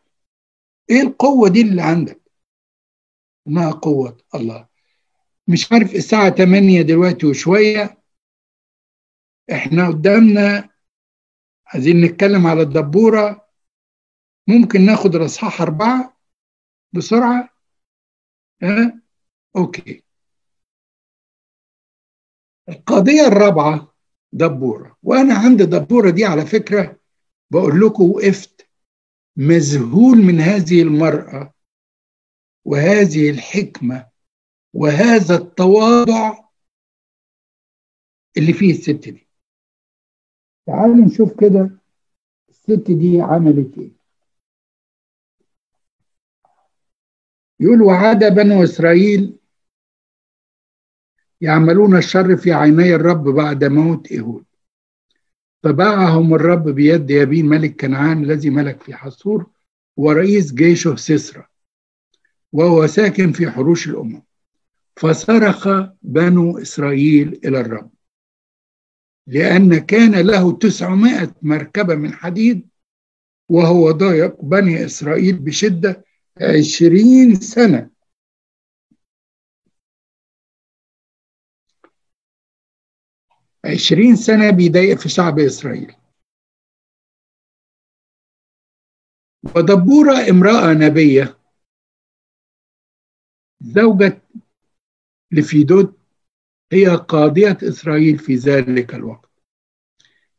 إيه 0.89 1.01
القوة 1.01 1.49
دي 1.49 1.61
اللي 1.61 1.81
عندك؟ 1.81 2.21
انها 3.47 3.71
قوة 3.71 4.17
الله. 4.35 4.67
مش 5.47 5.71
عارف 5.71 5.95
الساعة 5.95 6.29
8 6.29 6.81
دلوقتي 6.81 7.25
وشوية. 7.25 8.03
إحنا 9.51 9.87
قدامنا 9.87 10.69
عايزين 11.67 12.01
نتكلم 12.01 12.47
على 12.47 12.61
الدبورة. 12.61 13.50
ممكن 14.47 14.85
ناخد 14.85 15.15
الاصحاح 15.15 15.61
اربعه 15.61 16.17
بسرعة. 16.93 17.49
ها؟ 18.61 19.01
أوكي. 19.55 20.03
القضية 22.69 23.27
الرابعة 23.27 23.93
دبورة. 24.33 24.97
وأنا 25.03 25.33
عند 25.33 25.61
دبورة 25.61 26.09
دي 26.09 26.25
على 26.25 26.45
فكرة 26.45 26.99
بقول 27.51 27.79
لكم 27.79 28.03
وقفت 28.11 28.67
مذهول 29.37 30.17
من 30.17 30.39
هذه 30.39 30.81
المرأة 30.81 31.53
وهذه 32.65 33.29
الحكمة 33.29 34.09
وهذا 34.73 35.35
التواضع 35.35 36.49
اللي 38.37 38.53
فيه 38.53 38.71
الست 38.71 39.09
دي. 39.09 39.27
تعالوا 40.65 41.05
نشوف 41.05 41.39
كده 41.39 41.71
الست 42.49 42.91
دي 42.91 43.21
عملت 43.21 43.77
إيه. 43.77 44.00
يقول 47.61 47.81
وعاد 47.81 48.35
بنو 48.35 48.63
إسرائيل 48.63 49.35
يعملون 51.41 51.97
الشر 51.97 52.37
في 52.37 52.53
عيني 52.53 52.95
الرب 52.95 53.23
بعد 53.23 53.63
موت 53.63 54.11
ايهود 54.11 54.45
فباعهم 55.63 56.33
الرب 56.33 56.69
بيد 56.69 57.09
يابين 57.09 57.45
ملك 57.45 57.81
كنعان 57.81 58.23
الذي 58.23 58.49
ملك 58.49 58.83
في 58.83 58.93
حصور 58.93 59.45
ورئيس 59.97 60.53
جيشه 60.53 60.95
سسرى 60.95 61.45
وهو 62.51 62.87
ساكن 62.87 63.31
في 63.31 63.51
حروش 63.51 63.87
الأمم. 63.87 64.23
فصرخ 64.97 65.67
بنو 66.01 66.57
إسرائيل 66.57 67.39
إلى 67.45 67.59
الرب 67.59 67.91
لأن 69.27 69.77
كان 69.77 70.15
له 70.15 70.57
تسعمائة 70.57 71.35
مركبة 71.41 71.95
من 71.95 72.13
حديد 72.13 72.67
وهو 73.49 73.91
ضايق 73.91 74.41
بني 74.45 74.85
إسرائيل 74.85 75.39
بشدة 75.39 76.05
عشرين 76.37 77.35
سنة. 77.35 77.89
عشرين 83.65 84.15
سنة 84.15 84.49
بيضايق 84.51 84.97
في 84.99 85.09
شعب 85.09 85.39
إسرائيل. 85.39 85.95
ودبورة 89.43 90.29
امرأة 90.29 90.73
نبية. 90.73 91.37
زوجة 93.61 94.21
لفيدود. 95.31 96.01
هي 96.71 96.87
قاضية 96.87 97.57
إسرائيل 97.63 98.17
في 98.19 98.35
ذلك 98.35 98.95
الوقت. 98.95 99.31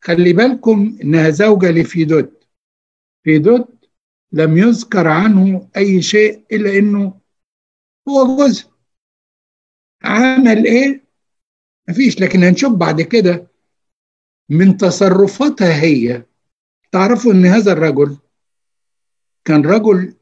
خلي 0.01 0.33
بالكم 0.33 0.99
إنها 1.03 1.31
زوجة 1.31 1.71
لفيدود. 1.71 2.45
فيدود 3.25 3.82
لم 4.33 4.59
يذكر 4.59 5.09
عنه 5.09 5.69
أي 5.77 6.03
شيء 6.03 6.45
إلا 6.53 6.79
إنه 6.79 7.21
هو 8.09 8.37
جوزها 8.37 8.73
عمل 10.05 10.67
إيه؟ 10.67 11.05
مفيش. 11.89 12.21
لكن 12.21 12.45
هنشوف 12.45 12.73
بعد 12.73 13.03
كده 13.03 13.47
من 14.49 14.77
تصرفاتها 14.77 15.83
هي. 15.83 16.23
تعرفوا 16.93 17.33
إن 17.33 17.47
هذا 17.47 17.73
الرجل 17.73 18.19
كان 19.45 19.63
رجل 19.67 20.15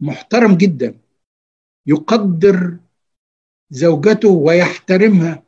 محترم 0.00 0.54
جدا 0.56 0.98
يقدر 1.86 2.76
زوجته 3.70 4.28
ويحترمها 4.28 5.42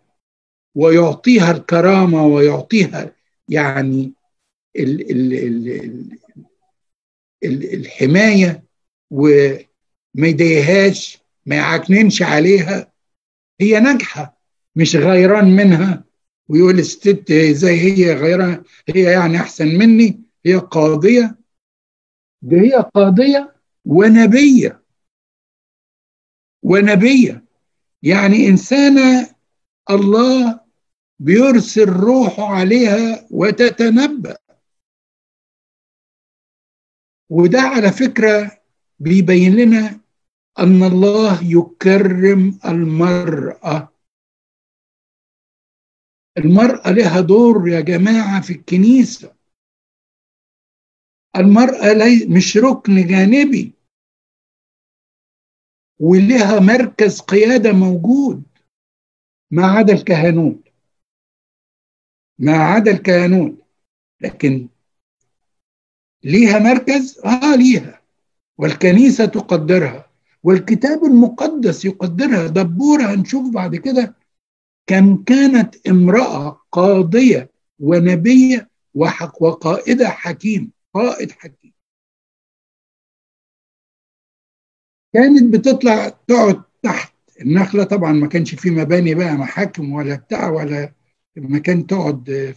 ويعطيها 0.74 1.50
الكرامة 1.50 2.26
ويعطيها 2.26 3.12
يعني 3.48 4.12
ال 4.76 5.10
ال 5.10 5.32
ال 5.32 6.18
الحماية 7.44 8.64
وما 9.10 9.58
يضايقهاش 10.28 11.18
ما 11.46 11.56
يعكننش 11.56 12.22
عليها 12.22 12.92
هي 13.60 13.80
ناجحة 13.80 14.38
مش 14.76 14.96
غيران 14.96 15.56
منها. 15.56 16.04
ويقول 16.48 16.78
الست 16.78 17.32
زي 17.32 17.80
هي 17.80 18.14
غيران 18.14 18.62
هي 18.88 19.02
يعني 19.02 19.36
أحسن 19.36 19.66
مني 19.78 20.20
هي 20.46 20.54
قاضية. 20.54 21.38
ده 22.42 22.56
هي 22.60 22.90
قاضية 22.94 23.54
ونبية. 23.84 24.82
ونبية. 26.62 27.44
يعني 28.02 28.48
إنسانة 28.48 29.34
الله 29.90 30.60
بيرسل 31.18 31.88
روحه 31.88 32.44
عليها 32.46 33.26
وتتنبأ. 33.30 34.36
وده 37.30 37.60
على 37.60 37.92
فكرة 37.92 38.62
بيبين 38.98 39.56
لنا 39.56 40.00
أن 40.58 40.82
الله 40.82 41.40
يكرم 41.42 42.58
المرأة. 42.64 43.88
المرأة 46.38 46.90
لها 46.90 47.20
دور 47.20 47.68
يا 47.68 47.80
جماعة 47.80 48.40
في 48.42 48.52
الكنيسة. 48.52 49.34
المرأة 51.36 51.92
لي 51.92 52.26
مش 52.36 52.56
ركن 52.56 53.06
جانبي. 53.06 53.72
ولها 56.00 56.60
مركز 56.60 57.20
قيادة 57.20 57.72
موجود. 57.72 58.42
ما 59.50 59.66
عدا 59.66 59.92
الكهنوت. 59.92 60.68
ما 62.38 62.56
عدا 62.56 62.90
الكهنوت. 62.90 63.64
لكن 64.20 64.68
ليها 66.24 66.58
مركز؟ 66.58 67.20
آه 67.24 67.54
ليها. 67.56 68.00
والكنيسة 68.58 69.24
تقدرها. 69.26 70.10
والكتاب 70.42 71.04
المقدس 71.04 71.84
يقدرها. 71.84 72.46
دبورة 72.46 73.02
هنشوف 73.02 73.54
بعد 73.54 73.76
كده. 73.76 74.14
كم 74.86 75.16
كانت 75.24 75.86
امرأة 75.86 76.60
قاضية 76.72 77.50
ونبية 77.78 78.70
وحق 78.94 79.42
وقائدة 79.42 80.08
حكيم. 80.08 80.70
قائد 80.94 81.32
حكيم. 81.32 81.72
كانت 85.14 85.54
بتطلع 85.54 86.08
تقعد 86.08 86.62
تحت 86.82 87.14
النخلة. 87.40 87.84
طبعا 87.84 88.12
ما 88.12 88.26
كانش 88.26 88.54
في 88.54 88.70
مباني 88.70 89.14
بقى 89.14 89.34
محاكم 89.34 89.92
ولا 89.92 90.14
بتاع 90.16 90.50
ولا 90.50 90.92
مكان 91.36 91.86
تقعد 91.86 92.54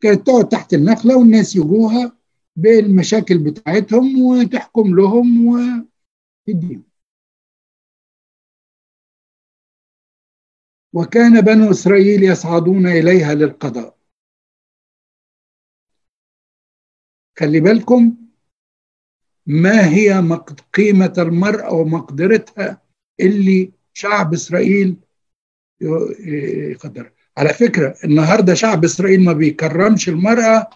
كانت 0.00 0.26
تقعد 0.26 0.48
تحت 0.48 0.74
النخلة 0.74 1.16
والناس 1.18 1.56
يجوها 1.56 2.19
بالمشاكل 2.56 3.38
بتاعتهم 3.38 4.22
وتحكم 4.22 4.96
لهم 4.96 5.46
وتديهم. 5.46 6.84
وكان 10.92 11.40
بنو 11.40 11.70
إسرائيل 11.70 12.22
يصعدون 12.22 12.86
إليها 12.86 13.34
للقضاء. 13.34 13.96
خلي 17.38 17.60
بالكم 17.60 18.16
ما 19.46 19.88
هي 19.88 20.22
قيمة 20.72 21.14
المرأة 21.18 21.72
ومقدرتها 21.72 22.82
اللي 23.20 23.72
شعب 23.92 24.32
إسرائيل 24.32 24.96
يقدر. 26.70 27.12
على 27.36 27.54
فكرة 27.54 27.96
النهاردة 28.04 28.54
شعب 28.54 28.84
إسرائيل 28.84 29.24
ما 29.24 29.32
بيكرمش 29.32 30.08
المرأة 30.08 30.70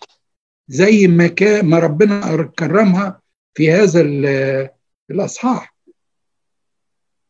زي 0.69 1.07
ما 1.07 1.27
كان 1.27 1.67
ما 1.67 1.79
ربنا 1.79 2.43
كرمها 2.59 3.23
في 3.55 3.71
هذا 3.73 4.01
الأصحاح. 5.11 5.77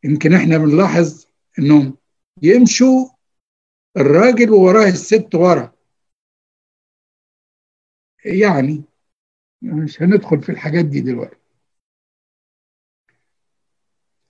يمكن 0.05 0.35
إحنا 0.35 0.59
بنلاحظ 0.59 1.27
إنهم 1.59 1.97
يمشوا 2.43 3.09
الراجل 3.97 4.51
ووراه 4.51 4.89
الست 4.89 5.35
ورا. 5.35 5.75
يعني 8.25 8.83
مش 9.63 10.03
هندخل 10.03 10.43
في 10.43 10.49
الحاجات 10.53 10.85
دي 10.85 11.01
دلوقتي. 11.01 11.37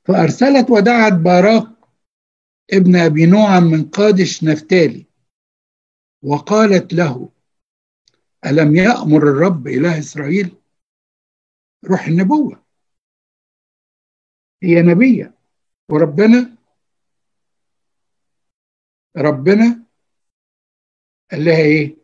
فأرسلت 0.04 0.70
ودعت 0.70 1.12
باراك 1.12 1.66
ابن 2.72 2.96
أبي 2.96 3.26
نوعم 3.26 3.62
من 3.62 3.90
قادش 3.90 4.44
نفتالي 4.44 5.06
وقالت 6.22 6.92
له 6.94 7.33
ألم 8.46 8.76
يأمر 8.76 9.22
الرب 9.22 9.66
إله 9.68 9.98
إسرائيل؟ 9.98 10.56
روح 11.84 12.04
النبوة. 12.06 12.64
هي 14.62 14.82
نبية. 14.82 15.34
وربنا 15.88 16.56
ربنا 19.16 19.84
قال 21.30 21.44
لها 21.44 21.58
إيه؟ 21.62 21.96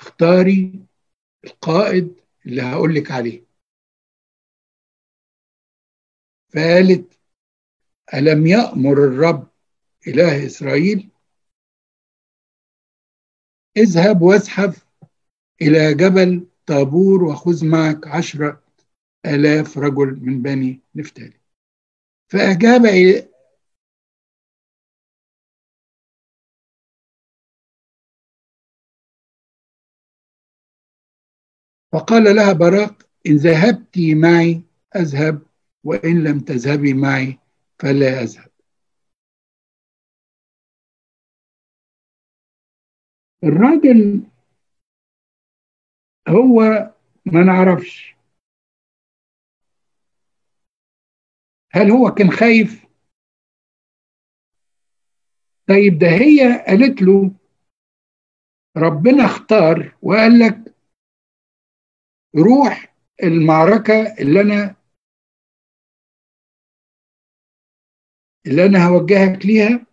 اختاري 0.00 0.86
القائد 1.44 2.20
اللي 2.46 2.62
هقول 2.62 2.94
لك 2.94 3.10
عليه. 3.10 3.44
فقالت 6.48 7.20
ألم 8.14 8.46
يأمر 8.46 8.92
الرب 9.04 9.50
إله 10.06 10.46
إسرائيل؟ 10.46 11.10
اذهب 13.76 14.22
وازحف 14.22 14.89
إلى 15.62 15.94
جبل 15.94 16.46
طابور 16.66 17.24
وخذ 17.24 17.66
معك 17.66 18.06
عشرة 18.06 18.62
آلاف 19.26 19.78
رجل 19.78 20.20
من 20.22 20.42
بني 20.42 20.80
نفتالي. 20.94 21.40
فأجاب 22.28 22.86
فقال 31.92 32.36
لها 32.36 32.52
براق 32.52 33.02
إن 33.26 33.36
ذهبت 33.36 33.98
معي 33.98 34.62
أذهب 34.96 35.42
وإن 35.84 36.24
لم 36.24 36.40
تذهبي 36.40 36.94
معي 36.94 37.38
فلا 37.78 38.22
أذهب. 38.22 38.50
الراجل 43.44 44.22
هو 46.30 46.60
ما 47.26 47.42
نعرفش. 47.44 48.14
هل 51.72 51.90
هو 51.90 52.10
كان 52.14 52.30
خايف؟ 52.30 52.86
طيب 55.68 55.98
ده 55.98 56.06
هي 56.08 56.64
قالت 56.66 57.02
له 57.02 57.30
ربنا 58.76 59.24
اختار 59.24 59.96
وقال 60.02 60.38
لك 60.38 60.74
روح 62.36 62.94
المعركة 63.22 64.14
اللي 64.20 64.40
أنا 64.40 64.76
اللي 68.46 68.66
أنا 68.66 68.86
هوجهك 68.86 69.46
ليها 69.46 69.86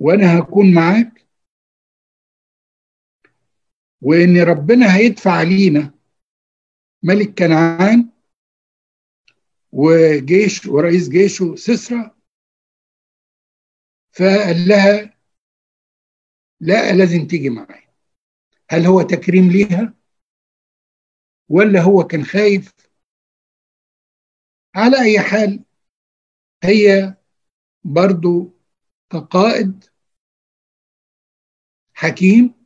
وأنا 0.00 0.38
هكون 0.38 0.74
معاك. 0.74 1.13
وإن 4.04 4.42
ربنا 4.42 4.96
هيدفع 4.96 5.42
لينا 5.42 5.94
ملك 7.02 7.38
كنعان 7.38 8.10
وجيش 9.72 10.66
ورئيس 10.66 11.08
جيشه 11.08 11.54
سسرى 11.54 12.10
فقال 14.12 14.68
لها 14.68 15.18
لا 16.60 16.92
لازم 16.92 17.26
تيجي 17.26 17.50
معي 17.50 17.88
هل 18.70 18.86
هو 18.86 19.02
تكريم 19.02 19.50
ليها؟ 19.50 19.94
ولا 21.48 21.80
هو 21.80 22.04
كان 22.04 22.24
خايف؟ 22.24 22.74
على 24.74 25.02
أي 25.02 25.20
حال 25.20 25.64
هي 26.64 27.14
برضو 27.84 28.52
كقائد 29.10 29.84
حكيم 31.94 32.63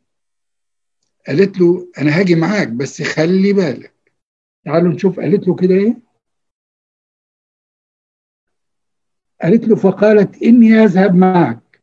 قالت 1.28 1.58
له 1.58 1.88
أنا 1.98 2.20
هاجي 2.20 2.34
معاك 2.34 2.68
بس 2.68 3.02
خلي 3.02 3.52
بالك. 3.52 3.92
تعالوا 4.64 4.92
نشوف 4.92 5.20
قالت 5.20 5.48
له 5.48 5.54
كده 5.54 5.74
إيه؟ 5.74 5.96
قالت 9.42 9.64
له 9.68 9.76
فقالت 9.76 10.42
إني 10.42 10.74
أذهب 10.74 11.14
معك 11.14 11.82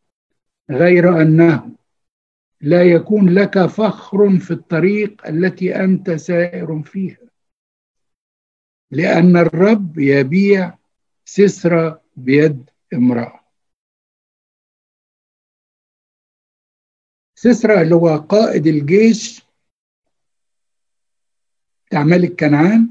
غير 0.72 1.22
أنه 1.22 1.76
لا 2.62 2.84
يكون 2.84 3.30
لك 3.30 3.66
فخر 3.66 4.39
في 4.39 4.52
الطريق 4.52 5.28
التي 5.28 5.76
أنت 5.76 6.12
سائر 6.12 6.82
فيها. 6.82 7.18
لأن 8.91 9.38
الرب 9.38 10.00
يبيع 10.00 10.78
سسرة 11.26 12.02
بيد 12.16 12.70
امرأة. 12.93 13.45
سسرة 17.46 17.82
اللي 17.82 17.96
هو 17.96 18.18
قائد 18.18 18.68
الجيش 18.68 19.46
بتاع 21.88 22.04
ملك 22.04 22.39
كنعان 22.39 22.89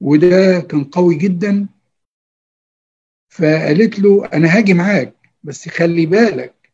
وده 0.00 0.60
كان 0.70 0.84
قوي 0.84 1.14
جدا. 1.14 1.68
فقالت 3.28 3.98
له 3.98 4.26
أنا 4.32 4.56
هاجي 4.58 4.74
معاك 4.74 5.14
بس 5.42 5.68
خلي 5.68 6.06
بالك 6.06 6.72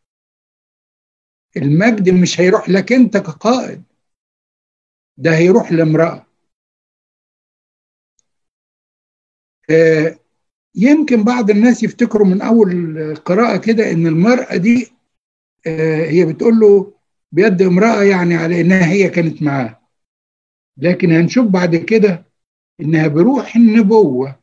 المجد 1.57 2.09
مش 2.09 2.39
هيروح 2.41 2.69
لك 2.69 2.93
أنت 2.93 3.17
كقائد 3.17 3.83
ده 5.17 5.37
هيروح 5.37 5.71
لامرأة. 5.71 6.25
يمكن 10.75 11.23
بعض 11.23 11.49
الناس 11.49 11.83
يفتكروا 11.83 12.27
من 12.27 12.41
أول 12.41 13.15
قراءة 13.15 13.57
كده 13.57 13.91
إن 13.91 14.07
المرأة 14.07 14.55
دي 14.57 14.91
هي 16.09 16.25
بتقول 16.25 16.59
له 16.59 16.93
بيد 17.31 17.61
امرأة 17.61 18.03
يعني 18.03 18.35
على 18.35 18.61
إنها 18.61 18.85
هي 18.85 19.09
كانت 19.09 19.41
معاه. 19.43 19.81
لكن 20.77 21.11
هنشوف 21.11 21.47
بعد 21.47 21.75
كده 21.75 22.25
إنها 22.81 23.07
بروح 23.07 23.55
النبوة 23.55 24.39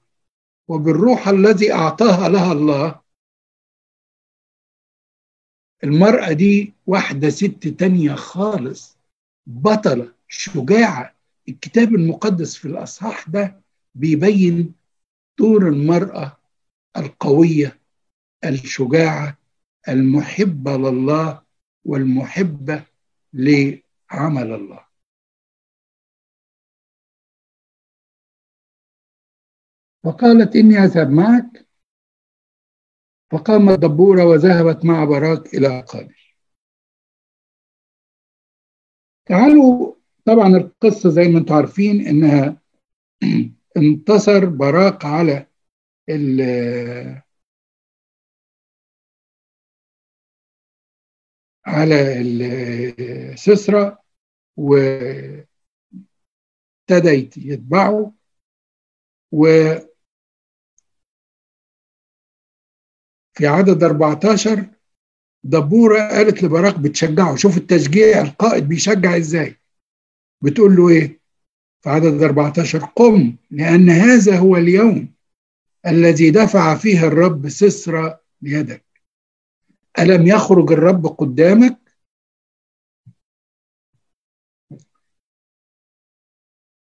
وبالروح 0.68 1.28
الذي 1.28 1.72
أعطاها 1.72 2.28
لها 2.28 2.52
الله. 2.52 3.00
المرأة 5.84 6.32
دي 6.32 6.72
واحدة 6.86 7.28
ست 7.30 7.68
تانية 7.68 8.14
خالص 8.14 8.96
بطلة 9.46 10.12
شجاعة. 10.28 11.14
الكتاب 11.48 11.94
المقدس 11.94 12.56
في 12.56 12.68
الأصحاح 12.68 13.28
ده 13.28 13.60
بيبين 13.94 14.74
دور 15.38 15.68
المرأة 15.68 16.36
القوية 16.96 17.78
الشجاعة 18.44 19.38
المحبة 19.88 20.76
لله 20.76 21.42
والمحبة 21.88 22.84
لعمل 23.32 24.52
الله. 24.54 24.84
فقالت 30.04 30.56
إني 30.56 30.78
أذهب 30.78 31.10
معك. 31.10 31.68
فقامت 33.32 33.78
دبورة 33.78 34.24
وذهبت 34.24 34.84
مع 34.84 35.04
براك 35.04 35.54
إلى 35.54 35.80
قادش 35.80 36.38
تعالوا 39.26 39.94
طبعا 40.24 40.48
القصة 40.56 41.10
زي 41.10 41.28
ما 41.28 41.38
أنتم 41.38 41.54
عارفين 41.54 42.06
إنها 42.06 42.62
انتصر 43.76 44.44
براك 44.44 45.04
على 45.04 45.46
على 51.68 52.20
السسرة 52.20 54.02
وابتدى 54.56 55.48
يتبعه 57.36 58.12
و 59.32 59.46
في 63.32 63.46
عدد 63.46 63.82
14 63.84 64.66
دبورة 65.44 65.98
قالت 66.08 66.42
لبراك 66.42 66.78
بتشجعه. 66.78 67.36
شوف 67.36 67.56
التشجيع 67.56 68.20
القائد 68.20 68.68
بيشجع 68.68 69.16
إزاي. 69.16 69.56
بتقول 70.42 70.76
له 70.76 70.88
إيه؟ 70.88 71.20
في 71.80 71.90
عدد 71.90 72.22
14 72.22 72.84
قم 72.84 73.36
لأن 73.50 73.90
هذا 73.90 74.38
هو 74.38 74.56
اليوم 74.56 75.12
الذي 75.86 76.30
دفع 76.30 76.74
فيه 76.74 77.06
الرب 77.06 77.48
سسرة 77.48 78.20
ليدك 78.42 78.87
ألم 79.98 80.26
يخرج 80.26 80.72
الرب 80.72 81.06
قدامك؟ 81.06 81.78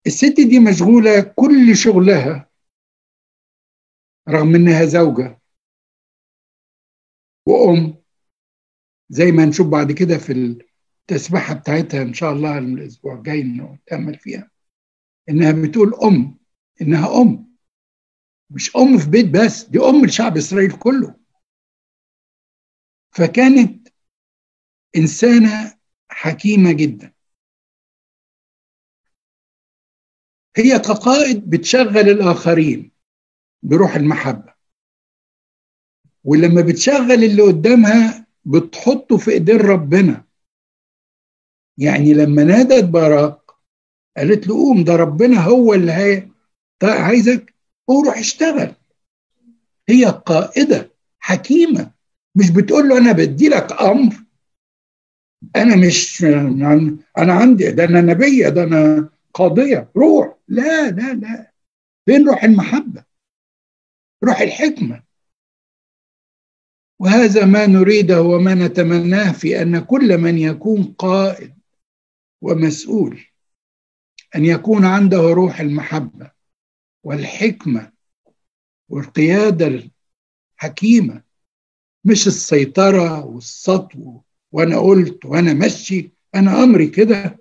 الست 0.07 0.35
دي 0.49 0.59
مشغولة 0.59 1.21
كل 1.21 1.75
شغلها 1.75 2.49
رغم 4.29 4.55
إنها 4.55 4.85
زوجة 4.85 5.41
وأم 7.45 7.95
زي 9.09 9.31
ما 9.31 9.45
نشوف 9.45 9.67
بعد 9.67 9.91
كده 9.91 10.17
في 10.17 10.57
التسبيحة 11.09 11.53
بتاعتها 11.53 12.01
إن 12.01 12.13
شاء 12.13 12.31
الله 12.33 12.57
الأسبوع 12.57 13.13
الجاي 13.13 13.43
نتأمل 13.43 14.15
فيها. 14.19 14.51
إنها 15.29 15.51
بتقول 15.51 15.93
أم 16.03 16.37
إنها 16.81 17.21
أم 17.21 17.55
مش 18.49 18.75
أم 18.75 18.97
في 18.97 19.09
بيت 19.09 19.25
بس 19.29 19.63
دي 19.63 19.79
أم 19.79 20.05
لشعب 20.05 20.37
إسرائيل 20.37 20.71
كله. 20.71 21.24
فكانت 23.15 23.87
إنسانة 24.97 25.77
حكيمة 26.09 26.71
جدا. 26.71 27.13
هي 30.57 30.79
كقائد 30.79 31.49
بتشغل 31.49 32.09
الآخرين 32.09 32.91
بروح 33.63 33.95
المحبة. 33.95 34.53
ولما 36.23 36.61
بتشغل 36.61 37.23
اللي 37.23 37.41
قدامها 37.41 38.27
بتحطه 38.45 39.17
في 39.17 39.31
ايدين 39.31 39.57
ربنا. 39.57 40.25
يعني 41.77 42.13
لما 42.13 42.43
نادت 42.43 42.83
باراك 42.83 43.41
قالت 44.17 44.47
له 44.47 44.53
قوم 44.55 44.83
ده 44.83 44.95
ربنا 44.95 45.39
هو 45.43 45.73
اللي 45.73 45.91
هي 45.91 46.29
عايزك 46.83 47.53
روح 47.89 48.17
اشتغل. 48.17 48.75
هي 49.89 50.05
قائدة 50.05 50.91
حكيمة. 51.19 51.94
مش 52.35 52.51
بتقول 52.51 52.89
له 52.89 52.97
أنا 52.97 53.11
بدي 53.11 53.49
لك 53.49 53.81
أمر. 53.81 54.15
أنا 55.55 55.75
مش 55.75 56.23
أنا 57.17 57.33
عندي 57.33 57.71
ده 57.71 57.83
أنا 57.83 58.01
نبية 58.01 58.49
ده 58.49 58.63
أنا 58.63 59.09
قاضية. 59.33 59.91
روح. 59.97 60.37
لا 60.47 60.91
لا 60.91 61.13
لا. 61.13 61.51
فين 62.05 62.27
روح 62.27 62.43
المحبة؟ 62.43 63.03
روح 64.23 64.39
الحكمة. 64.41 65.03
وهذا 66.99 67.45
ما 67.45 67.65
نريده 67.65 68.21
وما 68.21 68.53
نتمناه 68.55 69.31
في 69.31 69.61
أن 69.61 69.79
كل 69.79 70.17
من 70.17 70.37
يكون 70.37 70.83
قائد 70.83 71.55
ومسؤول 72.41 73.21
أن 74.35 74.45
يكون 74.45 74.85
عنده 74.85 75.17
روح 75.17 75.59
المحبة 75.59 76.31
والحكمة 77.03 77.91
والقيادة 78.89 79.89
الحكيمة. 80.61 81.24
مش 82.05 82.27
السيطرة 82.27 83.25
والسطو 83.25 84.21
وأنا 84.51 84.79
قلت 84.79 85.25
وأنا 85.25 85.53
مشي 85.53 86.11
أنا 86.35 86.63
أمري 86.63 86.87
كده. 86.87 87.39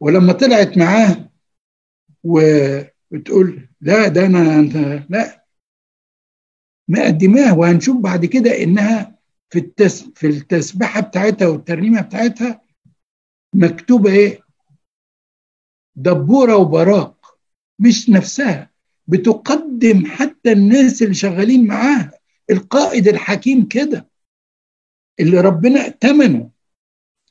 ولما 0.00 0.32
طلعت 0.32 0.78
معاه 0.78 1.30
وبتقول 2.24 3.68
لا 3.80 4.08
ده 4.08 4.26
أنا 4.26 4.62
لا. 5.10 5.44
مقدماه 6.88 7.58
وهنشوف 7.58 7.96
بعد 7.96 8.24
كده 8.26 8.62
إنها 8.62 9.18
في 9.50 9.58
التس 9.58 10.02
في 10.14 10.26
التسبيحة 10.26 11.00
بتاعتها 11.00 11.48
والترنيمة 11.48 12.00
بتاعتها 12.00 12.62
مكتوبة 13.54 14.12
إيه؟ 14.12 14.40
دبورة 15.96 16.56
وبراق 16.56 17.38
مش 17.78 18.10
نفسها. 18.10 18.70
بتقدم 19.06 20.06
حتى 20.06 20.52
الناس 20.52 21.02
اللي 21.02 21.14
شغالين 21.14 21.66
معاها. 21.66 22.19
القائد 22.50 23.08
الحكيم 23.08 23.68
كده 23.68 24.08
اللي 25.20 25.40
ربنا 25.40 25.80
ائتمنه. 25.80 26.50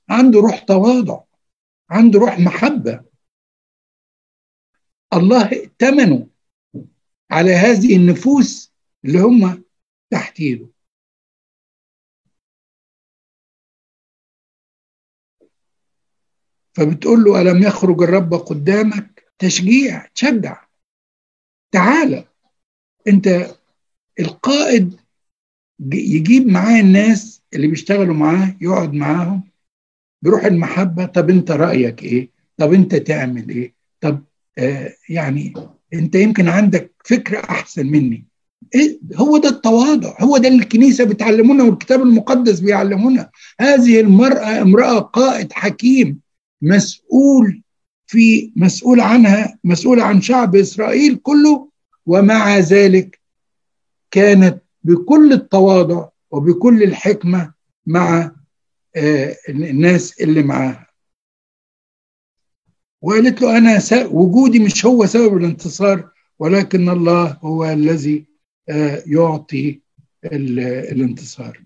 عنده 0.10 0.40
روح 0.40 0.60
تواضع 0.60 1.24
عنده 1.90 2.20
روح 2.20 2.40
محبة. 2.40 3.06
الله 5.14 5.46
ائتمنه 5.46 6.28
على 7.32 7.52
هذه 7.52 7.96
النفوس 7.96 8.74
اللي 9.06 9.20
هم 9.20 9.64
تحت 10.10 10.42
فبتقول 16.74 17.24
له 17.24 17.42
ألم 17.42 17.64
يخرج 17.64 18.02
الرب 18.02 18.34
قدامك؟ 18.34 19.32
تشجيع 19.40 20.08
تشجع. 20.08 20.68
تعالى 21.72 22.28
أنت 23.08 23.28
القائد 24.20 24.99
يجيب 25.94 26.48
معاه 26.48 26.80
الناس 26.80 27.42
اللي 27.54 27.68
بيشتغلوا 27.68 28.16
معاه 28.16 28.56
يقعد 28.62 28.94
معاهم 28.94 29.44
بروح 30.22 30.46
المحبة 30.46 31.06
طب 31.06 31.30
انت 31.30 31.52
رأيك 31.52 32.04
إيه؟ 32.04 32.30
طب 32.58 32.74
انت 32.74 32.96
تعمل 32.96 33.50
إيه؟ 33.50 33.74
طب 34.02 34.24
آه 34.58 34.94
يعني 35.10 35.54
انت 35.94 36.16
يمكن 36.16 36.48
عندك 36.48 36.92
فكرة 37.06 37.40
أحسن 37.40 37.86
مني. 37.88 38.26
إيه؟ 38.76 39.00
هو 39.16 39.38
ده 39.38 39.50
التواضع 39.50 40.16
هو 40.20 40.38
ده 40.38 40.48
اللي 40.48 40.64
الكنيسة 40.64 41.04
بتعلمونا 41.04 41.64
والكتاب 41.64 42.02
المقدس 42.02 42.60
بيعلمونا. 42.60 43.30
هذه 43.60 44.00
المرأة 44.00 44.62
امرأة 44.62 45.00
قائد 45.00 45.54
حكيم 45.54 46.20
مسؤول 46.62 47.62
في 48.08 48.52
مسؤول 48.56 49.00
عنها 49.00 49.58
مسؤول 49.64 50.00
عن 50.00 50.22
شعب 50.22 50.56
إسرائيل 50.56 51.16
كله 51.16 51.70
ومع 52.06 52.58
ذلك 52.60 53.20
كانت 54.12 54.62
بكل 54.84 55.34
التواضع 55.34 56.08
وبكل 56.32 56.84
الحكمة 56.84 57.54
مع 57.86 58.32
الناس 59.50 60.22
اللي 60.22 60.44
معاها. 60.44 60.88
وقالت 63.02 63.42
له 63.42 63.58
أنا 63.58 63.80
وجودي 64.12 64.60
مش 64.60 64.86
هو 64.86 65.06
سبب 65.06 65.38
الانتصار 65.38 66.10
ولكن 66.40 66.90
الله 66.90 67.38
هو 67.42 67.66
الذي 67.66 68.26
يعطي 69.06 69.82
الانتصار. 70.26 71.64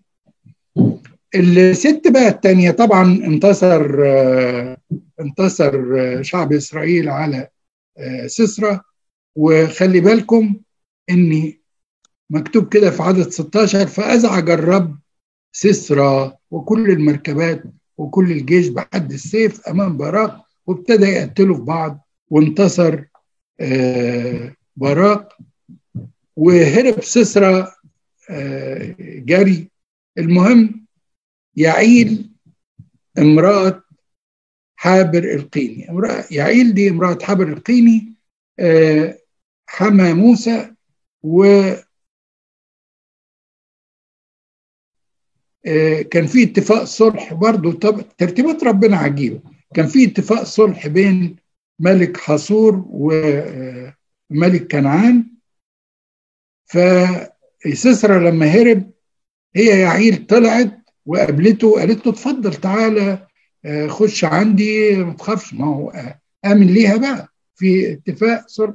الست 1.35 2.01
بقى 2.07 2.27
الثانية 2.27 2.71
طبعا 2.71 3.03
انتصر 3.03 3.85
انتصر 5.19 5.73
شعب 6.23 6.53
إسرائيل 6.53 7.09
على 7.09 7.47
سسرة 8.25 8.83
وخلي 9.35 9.99
بالكم 9.99 10.55
إني 11.09 11.61
مكتوب 12.33 12.69
كده 12.73 12.91
في 12.91 13.03
عدد 13.03 13.29
16 13.29 13.87
فأزعج 13.87 14.49
الرب 14.49 14.99
سسرى 15.51 16.37
وكل 16.51 16.89
المركبات 16.91 17.63
وكل 17.97 18.31
الجيش 18.31 18.67
بحد 18.67 19.11
السيف 19.11 19.67
أمام 19.67 19.97
باراق 19.97 20.45
وابتدى 20.67 21.05
يقتلوا 21.05 21.55
في 21.55 21.61
بعض. 21.61 22.07
وانتصر 22.29 23.03
باراق 24.75 25.37
وهرب 26.35 27.03
سسرى 27.03 27.71
جري. 28.99 29.69
المهم 30.17 30.85
يعيل 31.55 32.29
امرأة 33.19 33.83
حابر 34.75 35.23
القيني. 35.33 35.89
امرأة 35.89 36.25
يعيل 36.31 36.73
دي 36.73 36.89
امرأة 36.89 37.17
حابر 37.21 37.47
القيني 37.47 38.13
حمى 39.67 40.13
موسى 40.13 40.71
و 41.23 41.71
كان 46.11 46.25
في 46.27 46.43
اتفاق 46.43 46.83
صلح 46.83 47.33
برضه. 47.33 47.71
ترتيبات 48.17 48.63
ربنا 48.63 48.97
عجيبه 48.97 49.39
كان 49.75 49.87
في 49.87 50.05
اتفاق 50.05 50.43
صلح 50.43 50.87
بين 50.87 51.35
ملك 51.79 52.17
حصور 52.17 52.85
وملك 52.89 54.71
كنعان. 54.71 55.27
فسسرى 56.65 58.29
لما 58.29 58.45
هرب 58.45 58.91
هي 59.55 59.79
يعيل 59.79 60.25
طلعت 60.27 60.79
وقابلته 61.05 61.67
وقالت 61.67 62.05
له 62.05 62.11
اتفضل 62.11 62.53
تعالى 62.53 63.27
خش 63.87 64.25
عندي 64.25 64.95
ما 64.97 65.13
تخافش. 65.13 65.53
ما 65.53 65.65
هو 65.65 65.93
آمن 66.45 66.67
ليها 66.67 66.97
بقى. 66.97 67.27
في 67.55 67.93
اتفاق 67.93 68.47
صلح 68.47 68.73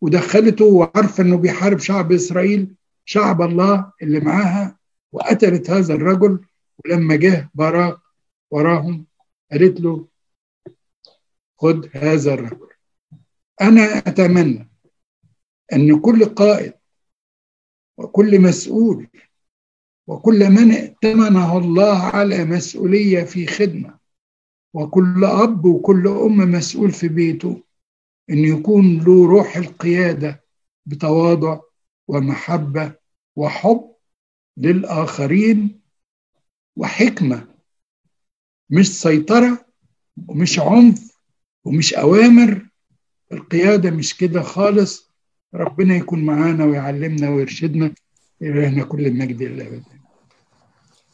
ودخلته 0.00 0.64
وعارفه 0.64 1.22
إنه 1.22 1.36
بيحارب 1.36 1.78
شعب 1.78 2.12
إسرائيل 2.12 2.74
شعب 3.04 3.42
الله 3.42 3.92
اللي 4.02 4.20
معاها. 4.20 4.75
وقتلت 5.16 5.70
هذا 5.70 5.94
الرجل 5.94 6.44
ولما 6.84 7.16
جه 7.16 7.50
باراق 7.54 8.00
وراهم 8.50 9.06
قالت 9.52 9.80
له 9.80 10.08
خد 11.58 11.88
هذا 11.96 12.34
الرجل. 12.34 12.68
أنا 13.60 13.82
أتمنى 13.98 14.68
أن 15.72 16.00
كل 16.00 16.24
قائد 16.24 16.72
وكل 17.98 18.40
مسؤول 18.40 19.08
وكل 20.06 20.50
من 20.50 20.70
ائتمنه 20.72 21.58
الله 21.58 21.98
على 22.02 22.44
مسؤولية 22.44 23.24
في 23.24 23.46
خدمة 23.46 23.98
وكل 24.74 25.24
أب 25.24 25.64
وكل 25.64 26.08
أم 26.08 26.36
مسؤول 26.52 26.92
في 26.92 27.08
بيته 27.08 27.62
أن 28.30 28.38
يكون 28.38 28.98
له 28.98 29.26
روح 29.26 29.56
القيادة 29.56 30.44
بتواضع 30.86 31.60
ومحبة 32.08 32.94
وحب 33.36 33.95
للآخرين 34.56 35.80
وحكمة 36.76 37.48
مش 38.70 39.00
سيطرة 39.00 39.66
ومش 40.28 40.58
عنف 40.58 41.16
ومش 41.64 41.94
أوامر. 41.94 42.66
القيادة 43.32 43.90
مش 43.90 44.16
كده 44.16 44.42
خالص. 44.42 45.10
ربنا 45.54 45.96
يكون 45.96 46.24
معانا 46.24 46.64
ويعلمنا 46.64 47.28
ويرشدنا 47.30 47.94
إلهنا 48.42 48.84
كل 48.84 49.06
المجد 49.06 49.42
لله 49.42 49.82